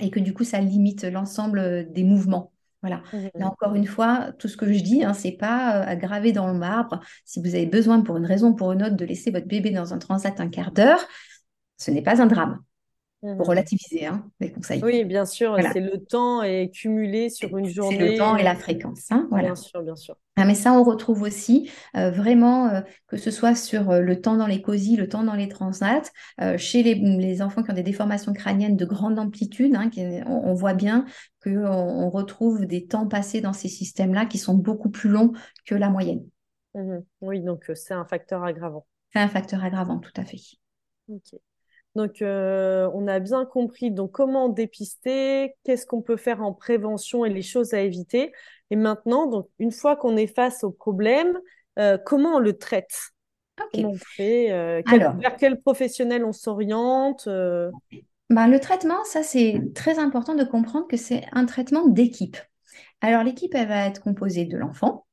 [0.00, 2.52] et que du coup, ça limite l'ensemble des mouvements.
[2.82, 3.02] Voilà.
[3.12, 6.32] Mmh, Là encore une fois, tout ce que je dis, hein, c'est pas euh, gravé
[6.32, 7.00] dans le marbre.
[7.24, 9.70] Si vous avez besoin pour une raison ou pour une autre de laisser votre bébé
[9.70, 11.06] dans un transat un quart d'heure,
[11.76, 12.58] ce n'est pas un drame.
[13.20, 13.42] Pour mmh.
[13.42, 14.82] relativiser hein, les conseils.
[14.82, 17.98] Oui, bien sûr, c'est le temps et cumulé sur une journée.
[17.98, 19.10] C'est le temps et la fréquence.
[19.10, 19.48] Hein, voilà.
[19.48, 20.16] Bien sûr, bien sûr.
[20.36, 24.22] Ah, mais ça, on retrouve aussi euh, vraiment, euh, que ce soit sur euh, le
[24.22, 26.10] temps dans les COSI, le temps dans les transats,
[26.56, 29.90] chez les, enfants qui ont des déformations crâniennes de grande amplitude, hein,
[30.26, 31.04] on, voit bien
[31.42, 35.32] qu'on on retrouve des temps passés dans ces systèmes-là qui sont beaucoup plus longs
[35.66, 36.24] que la moyenne.
[36.74, 38.86] Mmh oui, donc c'est un facteur aggravant.
[39.12, 40.40] C'est un facteur aggravant, tout à fait.
[41.08, 41.38] Ok.
[41.96, 47.24] Donc, euh, on a bien compris donc comment dépister, qu'est-ce qu'on peut faire en prévention
[47.24, 48.32] et les choses à éviter.
[48.70, 51.38] Et maintenant, donc une fois qu'on est face au problème,
[51.78, 52.96] euh, comment on le traite?
[53.72, 59.98] Comment on fait euh, Vers quel professionnel on s'oriente ben, Le traitement, ça c'est très
[59.98, 62.36] important de comprendre que c'est un traitement d'équipe.
[63.00, 65.06] Alors l'équipe, elle va être composée de l'enfant,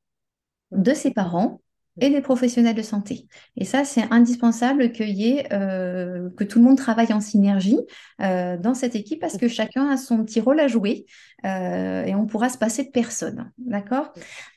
[0.70, 1.60] de ses parents,
[2.00, 3.26] et des professionnels de santé.
[3.56, 7.78] Et ça, c'est indispensable qu'il y ait, euh, que tout le monde travaille en synergie
[8.20, 11.06] euh, dans cette équipe parce que chacun a son petit rôle à jouer
[11.44, 13.50] euh, et on pourra se passer de personne.
[13.58, 14.12] D'accord?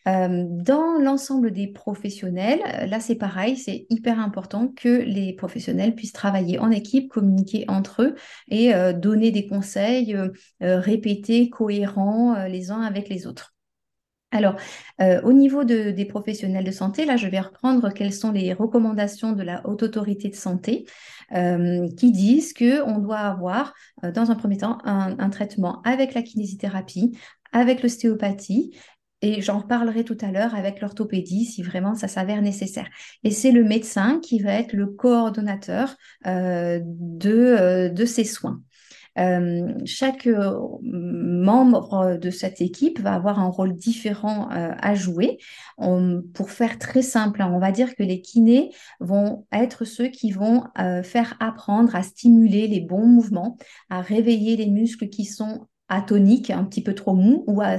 [0.06, 6.58] Dans l'ensemble des professionnels, là, c'est pareil, c'est hyper important que les professionnels puissent travailler
[6.58, 8.16] en équipe, communiquer entre eux
[8.50, 10.18] et donner des conseils
[10.60, 13.54] répétés, cohérents les uns avec les autres.
[14.32, 14.56] Alors,
[15.02, 19.34] euh, au niveau des professionnels de santé, là, je vais reprendre quelles sont les recommandations
[19.34, 20.86] de la Haute Autorité de Santé
[21.34, 23.74] euh, qui disent qu'on doit avoir,
[24.06, 27.18] euh, dans un premier temps, un, traitement avec la kinésithérapie,
[27.52, 28.72] avec l'ostéopathie,
[29.22, 32.88] et j'en reparlerai tout à l'heure avec l'orthopédie si vraiment ça s'avère nécessaire.
[33.24, 38.62] Et c'est le médecin qui va être le coordonnateur de ces soins.
[39.20, 45.38] Euh, chaque euh, membre de cette équipe va avoir un rôle différent euh, à jouer.
[46.34, 50.32] pour faire très simple, hein, on va dire que les kinés vont être ceux qui
[50.32, 50.64] vont
[51.04, 53.58] faire apprendre à stimuler les bons mouvements,
[53.90, 57.76] à réveiller les muscles qui sont atoniques, un petit peu trop mous, ou à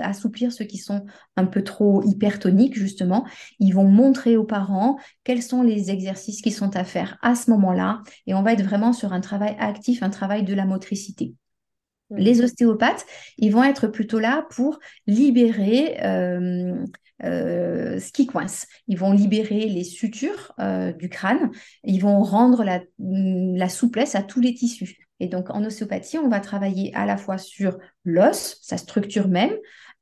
[0.00, 3.26] assouplir ceux qui sont un peu trop hypertoniques, justement.
[3.58, 7.50] Ils vont montrer aux parents quels sont les exercices qui sont à faire à ce
[7.50, 8.02] moment-là.
[8.26, 11.34] Et on va être vraiment sur un travail actif, un travail de la motricité.
[12.10, 12.16] Mmh.
[12.18, 13.06] Les ostéopathes,
[13.38, 16.84] ils vont être plutôt là pour libérer euh,
[17.24, 18.66] euh, ce qui coince.
[18.88, 21.50] Ils vont libérer les sutures euh, du crâne,
[21.82, 22.62] ils vont rendre
[22.98, 25.03] la souplesse à tous les tissus.
[25.20, 29.52] Et donc, en ostéopathie, on va travailler à la fois sur l'os, sa structure même,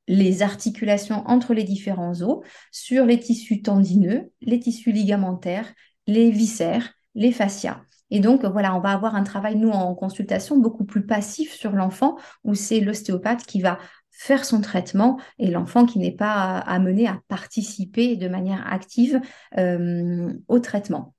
[0.09, 5.73] les articulations entre les différents os, sur les tissus tendineux, les tissus ligamentaires,
[6.07, 7.83] les viscères, les fascias.
[8.11, 11.73] Et donc, voilà, on va avoir un travail, nous, en consultation, beaucoup plus passif sur
[11.73, 13.79] l'enfant, où c'est l'ostéopathe qui va
[14.11, 19.21] faire son traitement et l'enfant qui n'est pas amené à participer de manière active
[19.59, 21.15] euh, au traitement.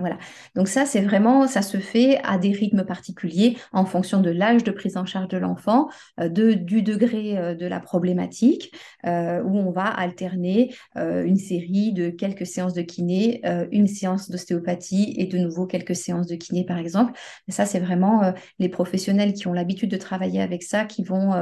[0.00, 0.18] Voilà.
[0.56, 4.64] Donc ça, c'est vraiment, ça se fait à des rythmes particuliers en fonction de l'âge
[4.64, 8.74] de prise en charge de l'enfant, euh, de, du degré euh, de la problématique,
[9.06, 15.14] euh, où on va alterner une série de quelques séances de kiné, une séance d'ostéopathie
[15.16, 17.12] et de nouveau quelques séances de kiné, par exemple.
[17.48, 21.32] ça, c'est vraiment les professionnels qui ont l'habitude de travailler avec ça qui vont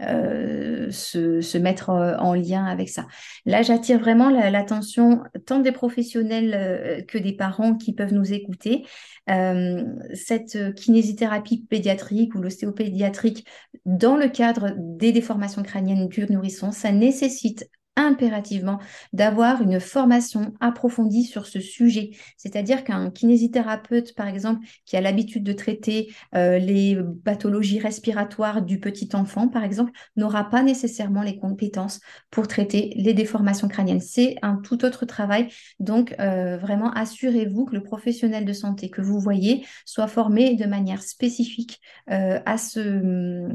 [0.00, 3.06] se, se, mettre en lien avec ça.
[3.46, 8.84] Là, j'attire vraiment l'attention tant des professionnels que des parents qui peuvent nous écouter.
[9.30, 13.46] Euh, cette kinésithérapie pédiatrique ou l'ostéopédiatrique
[13.84, 18.78] dans le cadre des déformations crâniennes du nourrisson, ça nécessite impérativement
[19.12, 22.10] d'avoir une formation approfondie sur ce sujet.
[22.36, 28.80] C'est-à-dire qu'un kinésithérapeute, par exemple, qui a l'habitude de traiter euh, les pathologies respiratoires du
[28.80, 32.00] petit enfant, par exemple, n'aura pas nécessairement les compétences
[32.30, 34.00] pour traiter les déformations crâniennes.
[34.00, 35.48] C'est un tout autre travail.
[35.78, 40.64] Donc, euh, vraiment, assurez-vous que le professionnel de santé que vous voyez soit formé de
[40.64, 43.48] manière spécifique euh, à, ce,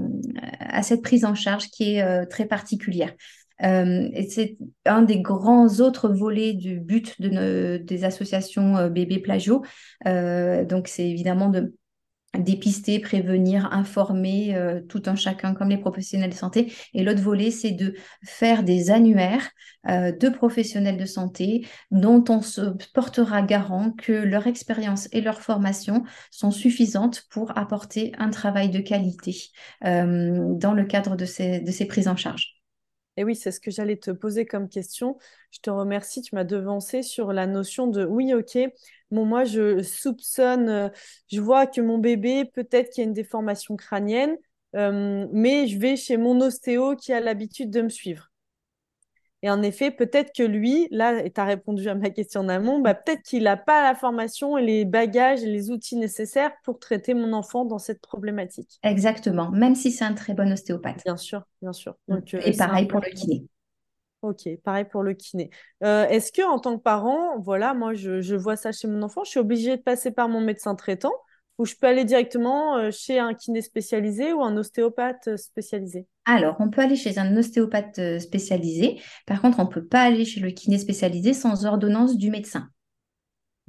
[0.59, 3.13] à cette prise en charge qui est très particulière.
[3.61, 9.63] Et c'est un des grands autres volets du but de des associations bébés plagio.
[10.05, 11.73] donc, c'est évidemment de
[12.37, 16.73] dépister, prévenir, informer euh, tout un chacun comme les professionnels de santé.
[16.93, 19.49] Et l'autre volet, c'est de faire des annuaires
[19.87, 22.61] euh, de professionnels de santé dont on se
[22.93, 28.79] portera garant que leur expérience et leur formation sont suffisantes pour apporter un travail de
[28.79, 29.35] qualité
[29.85, 32.56] euh, dans le cadre de ces prises en charge.
[33.17, 35.17] Et oui, c'est ce que j'allais te poser comme question.
[35.51, 38.57] Je te remercie, tu m'as devancé sur la notion de oui, ok,
[39.11, 40.89] bon, moi je soupçonne, euh,
[41.31, 44.37] je vois que mon bébé, peut-être qu'il y a une déformation crânienne,
[44.75, 48.29] euh, mais je vais chez mon ostéo qui a l'habitude de me suivre.
[49.43, 52.49] Et en effet, peut-être que lui, là, et tu as répondu à ma question en
[52.49, 56.51] amont, bah, peut-être qu'il n'a pas la formation et les bagages et les outils nécessaires
[56.63, 58.79] pour traiter mon enfant dans cette problématique.
[58.81, 61.03] Exactement, même si c'est un très bon ostéopathe.
[61.05, 61.95] Bien sûr, bien sûr.
[62.07, 63.45] Donc, et euh, pareil pour le kiné.
[64.23, 65.51] Ok, pareil pour le kiné.
[65.83, 69.03] Euh, est-ce que en tant que parent, voilà, moi je, je, vois ça chez mon
[69.03, 71.13] enfant, je suis obligée de passer par mon médecin traitant
[71.59, 76.07] ou je peux aller directement euh, chez un kiné spécialisé ou un ostéopathe spécialisé?
[76.29, 79.01] Alors, on peut aller chez un ostéopathe euh, spécialisé.
[79.25, 82.67] Par contre, on ne peut pas aller chez le kiné spécialisé sans ordonnance du médecin.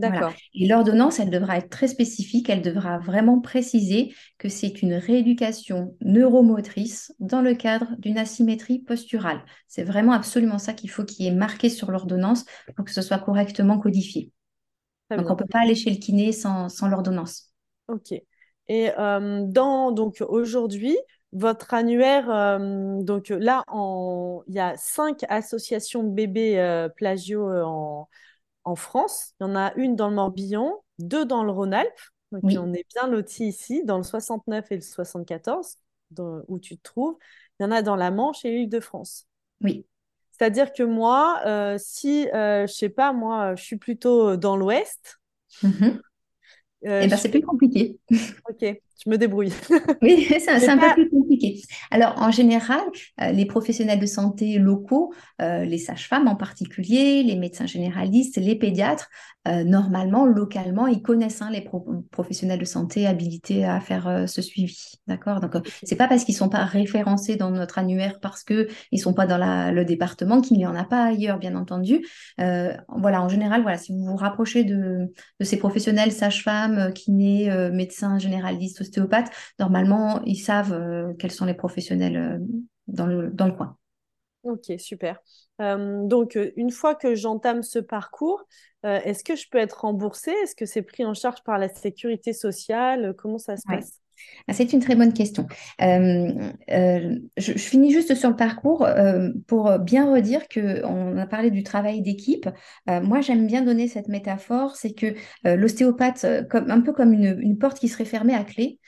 [0.00, 0.32] D'accord.
[0.54, 2.50] Et l'ordonnance, elle devra être très spécifique.
[2.50, 9.40] Elle devra vraiment préciser que c'est une rééducation neuromotrice dans le cadre d'une asymétrie posturale.
[9.68, 12.44] C'est vraiment absolument ça qu'il faut qu'il y ait marqué sur l'ordonnance
[12.74, 14.32] pour que ce soit correctement codifié.
[15.10, 17.52] donc, on ne peut pas aller chez le kiné sans, l'ordonnance.
[17.86, 18.12] Ok.
[18.68, 20.96] Et euh, dans, donc aujourd'hui,
[21.32, 23.62] votre annuaire, euh, donc là,
[24.46, 27.62] il y a cinq associations de bébés euh, plagiaux euh,
[28.64, 29.34] en, France.
[29.40, 32.00] Il y en a une dans le Morbihan, deux dans le Rhône-Alpes.
[32.32, 35.78] Donc on est bien lotis ici, dans le 69 et le 74,
[36.18, 37.16] où tu te trouves.
[37.58, 39.26] Il y en a dans la Manche et l'Île-de-France.
[39.62, 39.86] Oui.
[40.32, 41.40] C'est-à-dire que moi,
[41.78, 45.18] si, je sais pas, moi, je suis plutôt dans l'Ouest.
[45.62, 46.00] Mm-hmm.
[46.82, 47.98] Eh ben, c'est plus compliqué.
[48.50, 48.64] Ok,
[49.04, 49.52] je me débrouille.
[50.02, 51.62] oui, c'est un, peu plus compliqué.
[51.90, 52.80] Alors, en général,
[53.20, 58.56] euh, les professionnels de santé locaux, euh, les sages-femmes en particulier, les médecins généralistes, les
[58.56, 59.08] pédiatres,
[59.46, 61.64] euh, normalement, localement, ils connaissent hein, les
[62.10, 64.94] professionnels de santé habilités à faire ce suivi.
[65.06, 65.40] D'accord?
[65.40, 65.52] Donc,
[65.84, 69.26] c'est pas parce qu'ils sont pas référencés dans notre annuaire parce qu'ils ne sont pas
[69.26, 69.38] dans
[69.72, 72.04] le département qu'il n'y en a pas ailleurs, bien entendu.
[72.36, 78.18] voilà, en général, voilà, si vous vous rapprochez de, de ces professionnels, sages-femmes, kinés, médecins
[78.18, 82.38] généralistes, ostéopathes, normalement, ils savent euh, quels sont les professionnels euh,
[82.86, 83.76] dans, le, dans le coin.
[84.44, 85.18] Ok, super.
[85.60, 88.46] Euh, donc, une fois que j'entame ce parcours,
[88.84, 90.30] est-ce que je peux être remboursée?
[90.44, 93.14] Est-ce que c'est pris en charge par la sécurité sociale?
[93.18, 94.00] Comment ça se passe?
[94.48, 95.46] Ah, c'est une très bonne question.
[95.82, 101.26] Euh, euh, je, finis juste sur le parcours euh, pour bien redire que on a
[101.26, 102.48] parlé du travail d'équipe.
[102.86, 107.78] moi, j'aime bien donner cette métaphore, c'est que l'ostéopathe, un peu comme une, une, porte
[107.78, 108.78] qui serait fermée à clé,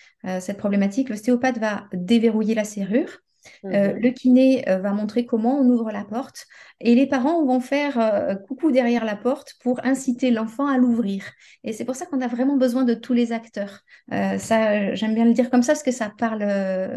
[0.41, 3.21] cette problématique, l'ostéopathe va déverrouiller la serrure.
[3.65, 4.01] Euh, mhm.
[4.01, 6.47] le kiné euh, va montrer comment on ouvre la porte
[6.81, 11.25] et les parents vont faire euh, coucou derrière la porte pour inciter l'enfant à l'ouvrir.
[11.65, 13.81] Et c'est pour ça qu'on a vraiment besoin de tous les acteurs.
[14.11, 16.43] ça, j'aime bien le dire comme ça parce que ça parle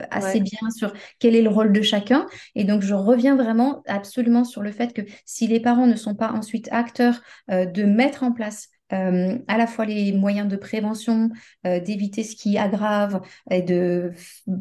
[0.10, 2.28] assez bien sur quel est le rôle de chacun.
[2.56, 6.16] Et donc, je reviens vraiment absolument sur le fait que si les parents ne sont
[6.16, 11.30] pas ensuite acteurs de mettre en place euh, à la fois les moyens de prévention,
[11.66, 14.12] euh, d'éviter ce qui aggrave et de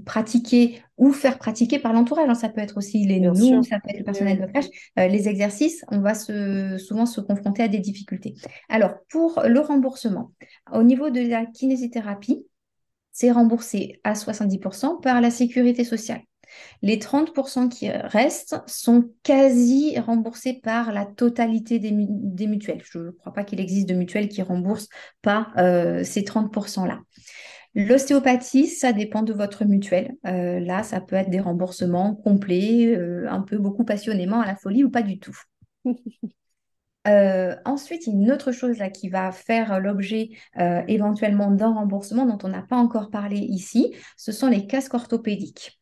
[0.07, 2.29] pratiquer ou faire pratiquer par l'entourage.
[2.29, 2.35] Hein.
[2.35, 4.67] Ça peut être aussi les nounous, ça peut être le personnel de crèche.
[4.99, 8.35] Euh, les exercices, on va se, souvent se confronter à des difficultés.
[8.69, 10.33] Alors, pour le remboursement,
[10.73, 12.47] au niveau de la kinésithérapie,
[13.13, 16.23] c'est remboursé à 70% par la sécurité sociale.
[16.83, 21.93] Les 30% qui restent sont quasi remboursés par la totalité des,
[22.47, 22.83] mutuelles.
[22.85, 24.89] Je ne crois pas qu'il existe de mutuelles qui remboursent
[25.23, 26.99] pas euh, ces 30%-là.
[27.75, 30.17] L'ostéopathie, ça dépend de votre mutuelle.
[30.27, 34.57] Euh, là, ça peut être des remboursements complets, euh, un peu beaucoup passionnément à la
[34.57, 35.39] folie ou pas du tout.
[37.65, 40.31] ensuite, une autre chose là qui va faire l'objet
[40.87, 45.82] éventuellement d'un remboursement dont on n'a pas encore parlé ici, ce sont les casques orthopédiques.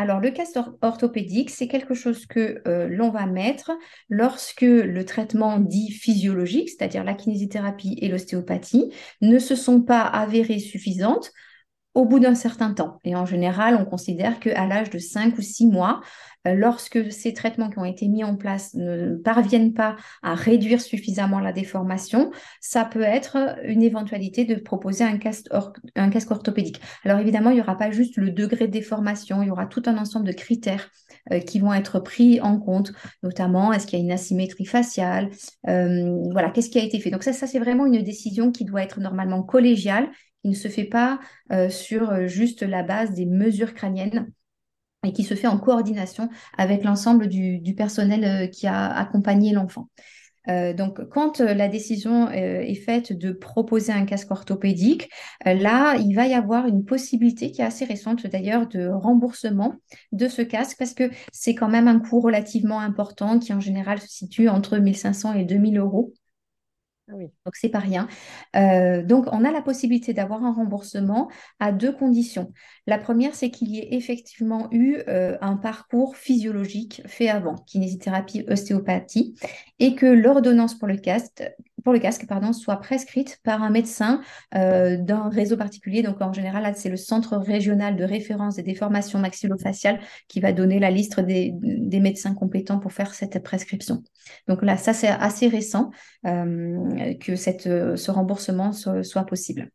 [0.00, 3.72] Alors, le casque orthopédique, c'est quelque chose que euh, l'on va mettre
[4.08, 10.58] lorsque le traitement dit physiologique, c'est-à-dire la kinésithérapie et l'ostéopathie, ne se sont pas avérées
[10.58, 11.32] suffisantes
[11.92, 12.98] au bout d'un certain temps.
[13.04, 16.00] Et en général, on considère qu'à l'âge de 5 ou 6 mois,
[16.44, 21.40] lorsque ces traitements qui ont été mis en place ne parviennent pas à réduire suffisamment
[21.40, 22.30] la déformation,
[22.60, 25.46] ça peut être une éventualité de proposer un casque,
[25.96, 26.80] un casque orthopédique.
[27.04, 29.82] Alors évidemment, il n'y aura pas juste le degré de déformation, il y aura tout
[29.86, 30.90] un ensemble de critères
[31.32, 35.30] euh, qui vont être pris en compte, notamment est-ce qu'il y a une asymétrie faciale,
[35.68, 37.10] euh, voilà, qu'est-ce qui a été fait.
[37.10, 40.08] Donc ça, ça c'est vraiment une décision qui doit être normalement collégiale,
[40.42, 41.20] qui ne se fait pas
[41.68, 44.32] sur juste la base des mesures crâniennes
[45.04, 49.88] et qui se fait en coordination avec l'ensemble du, personnel euh, qui a accompagné l'enfant.
[50.48, 55.08] Euh, donc, quand euh, la décision est faite de proposer un casque orthopédique,
[55.44, 59.74] là, il va y avoir une possibilité qui est assez récente d'ailleurs de remboursement
[60.12, 64.00] de ce casque parce que c'est quand même un coût relativement important qui en général
[64.00, 66.12] se situe entre 1500 et 2000 euros.
[67.12, 67.26] Ah oui.
[67.44, 68.06] Donc, c'est pas rien.
[68.54, 72.52] Euh, donc, on a la possibilité d'avoir un remboursement à deux conditions.
[72.86, 78.44] La première, c'est qu'il y ait effectivement eu euh, un parcours physiologique fait avant, kinésithérapie,
[78.48, 79.34] ostéopathie,
[79.80, 81.42] et que l'ordonnance pour le casque,
[81.84, 84.20] pour le casque pardon, soit prescrite par un médecin
[84.54, 86.02] euh, d'un réseau particulier.
[86.02, 90.78] Donc, en général, c'est le Centre régional de référence des déformations maxillofaciales qui va donner
[90.78, 91.52] la liste des,
[92.00, 94.02] médecins compétents pour faire cette prescription.
[94.48, 95.90] Donc là, ça, c'est assez récent
[96.24, 99.70] que cette, euh, ce remboursement soit, possible.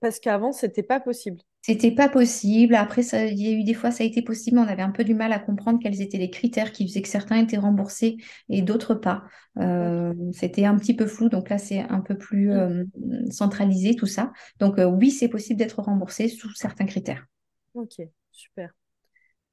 [0.00, 1.40] Parce qu'avant, c'était pas possible.
[1.62, 2.74] C'était pas possible.
[2.74, 4.58] Après, il y a eu des fois, ça a été possible.
[4.58, 7.08] On avait un peu du mal à comprendre quels étaient les critères qui faisaient que
[7.08, 8.16] certains étaient remboursés
[8.48, 9.24] et d'autres pas.
[9.58, 11.28] Euh, c'était un petit peu flou.
[11.28, 12.52] Donc là, c'est un peu plus mm.
[12.52, 12.84] euh,
[13.30, 14.32] centralisé tout ça.
[14.58, 17.26] Donc oui, c'est possible d'être remboursé sous certains critères.
[17.74, 18.72] Ok, super.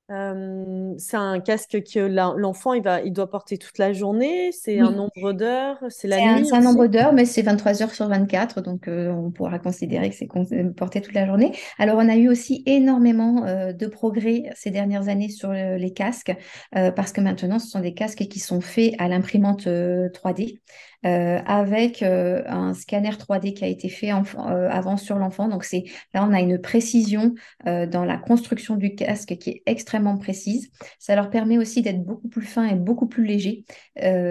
[0.09, 4.51] Euh, c'est un casque que l'enfant il va, il doit porter toute la journée.
[4.53, 5.77] C'est un nombre d'heures.
[5.89, 6.45] C'est la nuit.
[6.45, 10.09] C'est un nombre d'heures, mais c'est 23 heures sur 24, donc euh, on pourra considérer
[10.09, 11.51] que c'est euh, porté toute la journée.
[11.77, 16.35] Alors on a eu aussi énormément de progrès ces dernières années sur les casques,
[16.71, 20.59] parce que maintenant ce sont des casques qui sont faits à l'imprimante 3D.
[21.07, 25.47] Euh, avec euh, un scanner 3D qui a été fait euh, avant sur l'enfant.
[25.47, 25.65] Donc
[26.13, 27.33] là on a une précision
[27.65, 30.69] dans la construction du casque qui est extrêmement précise.
[30.99, 33.63] Ça leur permet aussi d'être beaucoup plus fins et beaucoup plus légers.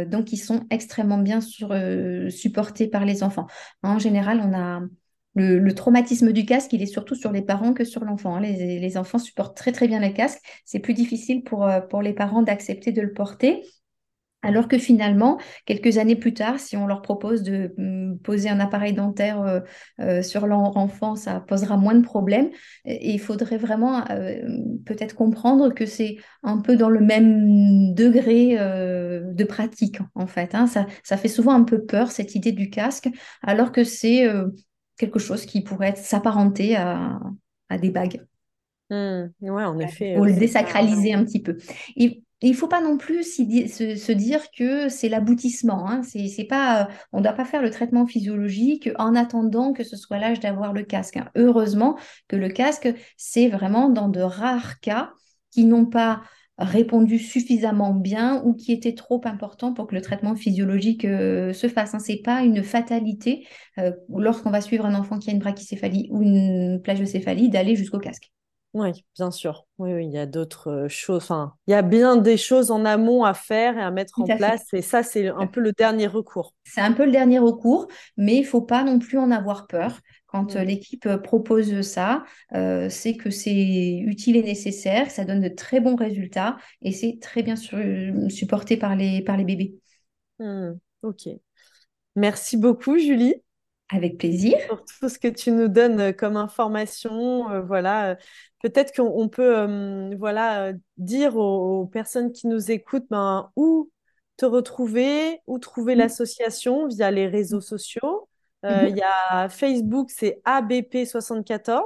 [0.06, 3.46] donc ils sont extrêmement bien supportés par les enfants.
[3.82, 4.80] En général, on a
[5.34, 8.36] le, traumatisme du casque, il est surtout sur les parents que sur l'enfant.
[8.36, 8.40] Hein.
[8.40, 10.40] Les, enfants supportent très très bien le casque.
[10.64, 13.62] C'est plus difficile pour les parents d'accepter de le porter.
[14.46, 18.60] Alors que finalement, quelques années plus tard, si on leur propose de mm, poser un
[18.60, 19.60] appareil dentaire euh,
[20.00, 22.50] euh, sur leur enfant, ça posera moins de problèmes.
[22.84, 24.40] Et il faudrait vraiment euh,
[24.84, 30.54] peut-être comprendre que c'est un peu dans le même degré de pratique, en fait.
[30.54, 30.66] Hein.
[30.68, 33.08] Ça, fait souvent un peu peur, cette idée du casque,
[33.42, 34.28] alors que c'est
[34.96, 37.18] quelque chose qui pourrait s'apparenter à,
[37.80, 38.24] des bagues.
[38.90, 39.24] Mmh.
[39.40, 40.14] ouais, en effet.
[40.14, 41.56] Pour le désacraliser un petit peu.
[41.96, 45.88] Et il ne faut pas non plus se, dire que c'est l'aboutissement.
[45.88, 46.02] Hein.
[46.14, 50.40] Euh, on ne doit pas faire le traitement physiologique en attendant que ce soit l'âge
[50.40, 51.16] d'avoir le casque.
[51.16, 51.30] Hein.
[51.34, 55.12] Heureusement que le casque, c'est vraiment dans de rares cas
[55.50, 56.22] qui n'ont pas
[56.58, 61.68] répondu suffisamment bien ou qui étaient trop importants pour que le traitement physiologique euh, se
[61.68, 61.94] fasse.
[61.94, 61.98] Hein.
[61.98, 63.46] Ce n'est pas une fatalité
[63.78, 67.98] euh, lorsqu'on va suivre un enfant qui a une brachycéphalie ou une plagiocéphalie d'aller jusqu'au
[67.98, 68.30] casque.
[68.76, 69.64] Oui, bien sûr.
[69.78, 71.22] Oui, il y a d'autres euh, choses.
[71.22, 74.26] Enfin, il y a bien des choses en amont à faire et à mettre en
[74.26, 74.66] place.
[74.74, 76.52] Et ça, c'est un peu le dernier recours.
[76.64, 79.66] C'est un peu le dernier recours, mais il ne faut pas non plus en avoir
[79.66, 79.98] peur.
[80.26, 85.48] Quand euh, l'équipe euh, propose ça, c'est que c'est utile et nécessaire, ça donne de
[85.48, 89.74] très bons résultats et c'est très bien supporté par les, par les bébés.
[90.38, 90.72] Mmh,
[91.02, 91.28] ok.
[92.14, 93.36] Merci beaucoup, Julie.
[93.88, 94.58] Avec plaisir.
[94.68, 97.62] Pour tout ce que tu nous donnes comme information.
[97.62, 98.16] voilà,
[98.62, 103.90] peut-être qu'on peut euh, voilà, dire aux, personnes qui nous écoutent ben, où
[104.36, 105.98] te retrouver, où trouver mmh.
[105.98, 108.28] l'association via les réseaux sociaux.
[108.64, 108.88] Euh, mmh.
[108.88, 111.80] Il y a Facebook, c'est ABP74.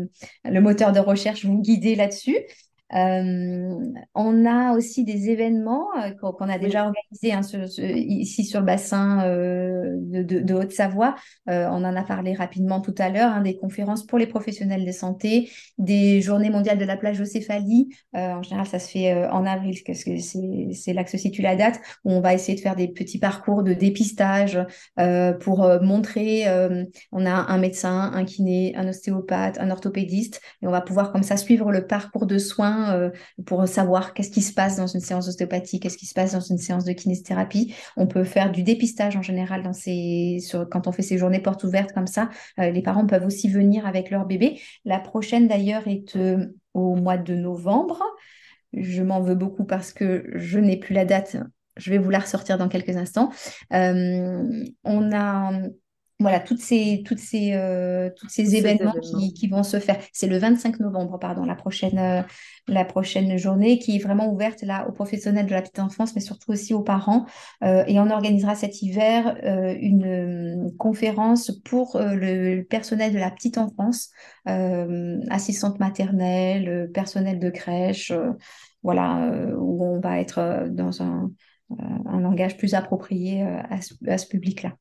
[0.44, 2.36] le moteur de recherche vous guider là-dessus.
[2.90, 5.88] On a aussi des événements
[6.22, 7.42] qu'on a déjà organisés hein,
[7.80, 11.16] ici sur le bassin de, Haute-Savoie.
[11.48, 14.92] on en a parlé rapidement tout à l'heure, hein, des conférences pour les professionnels de
[14.92, 17.90] santé, des journées mondiales de la plagiocéphalie.
[18.14, 21.56] en général, ça se fait en avril, parce que c'est là que se situe la
[21.56, 24.60] date, où on va essayer de faire des petits parcours de dépistage
[25.42, 26.46] pour montrer,
[27.12, 31.24] on a un médecin, un kiné, un ostéopathe, un orthopédiste, et on va pouvoir comme
[31.24, 33.10] ça suivre le parcours de soins euh,
[33.46, 36.40] pour savoir qu'est-ce qui se passe dans une séance d'ostéopathie, qu'est-ce qui se passe dans
[36.40, 37.74] une séance de kinésithérapie.
[37.96, 40.40] On peut faire du dépistage en général dans ces,
[40.72, 42.30] quand on fait ces journées portes ouvertes comme ça.
[42.60, 44.60] Euh, les parents peuvent aussi venir avec leur bébé.
[44.86, 48.02] La prochaine d'ailleurs est euh, au mois de novembre.
[48.74, 51.38] Je m'en veux beaucoup parce que je n'ai plus la date.
[51.78, 53.32] Je vais vous la ressortir dans quelques instants.
[53.72, 55.52] on a
[56.20, 60.00] voilà, toutes ces, toutes ces, euh, toutes ces événements, Qui, qui, vont se faire.
[60.14, 62.24] C'est le 25 novembre, pardon, la prochaine, euh,
[62.68, 66.22] la prochaine journée qui est vraiment ouverte là aux professionnels de la petite enfance, mais
[66.22, 67.28] surtout aussi aux parents.
[67.64, 69.38] Euh, et on organisera cet hiver
[69.80, 74.10] une conférence pour le personnel de la petite enfance,
[74.46, 78.12] assistante maternelle, personnel de crèche,
[78.82, 81.30] voilà, où on va être dans un euh,
[81.70, 84.74] un langage plus approprié euh, à ce, public-là.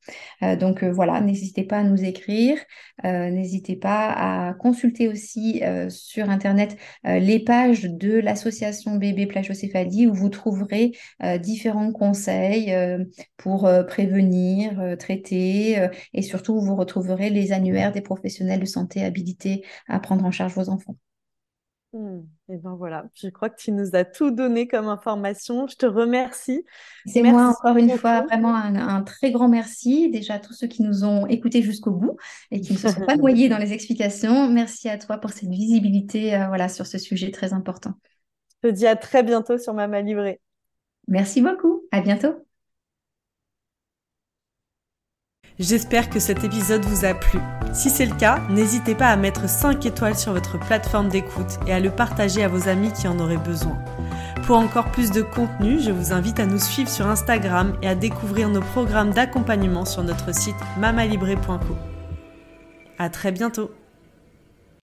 [0.43, 2.57] Euh, donc voilà, n'hésitez pas à nous écrire,
[3.03, 10.29] n'hésitez pas à consulter aussi sur Internet les pages de l'association Bébé Plagiocéphalie où vous
[10.29, 10.93] trouverez
[11.39, 12.75] différents conseils
[13.37, 19.99] pour prévenir, traiter et surtout vous retrouverez les annuaires des professionnels de santé habilités à
[19.99, 20.95] prendre en charge vos enfants.
[21.93, 22.19] Hmm.
[22.49, 25.67] Et ben voilà, je crois que tu nous as tout donné comme information.
[25.67, 26.65] Je te remercie.
[27.05, 30.83] C'est moi encore une fois vraiment un, très grand merci déjà à tous ceux qui
[30.83, 32.17] nous ont écoutés jusqu'au bout
[32.51, 34.49] et qui ne se sont pas noyés dans les explications.
[34.49, 37.93] Merci à toi pour cette visibilité euh, voilà, sur ce sujet très important.
[38.63, 40.41] Je te dis à très bientôt sur Mama Livrée.
[41.07, 41.83] Merci beaucoup.
[41.91, 42.46] À bientôt.
[45.59, 47.39] J'espère que cet épisode vous a plu.
[47.73, 51.73] Si c'est le cas, n'hésitez pas à mettre 5 étoiles sur votre plateforme d'écoute et
[51.73, 53.75] à le partager à vos amis qui en auraient besoin.
[54.45, 57.95] Pour encore plus de contenu, je vous invite à nous suivre sur Instagram et à
[57.95, 61.75] découvrir nos programmes d'accompagnement sur notre site mamalibré.co.
[62.99, 63.71] À très bientôt!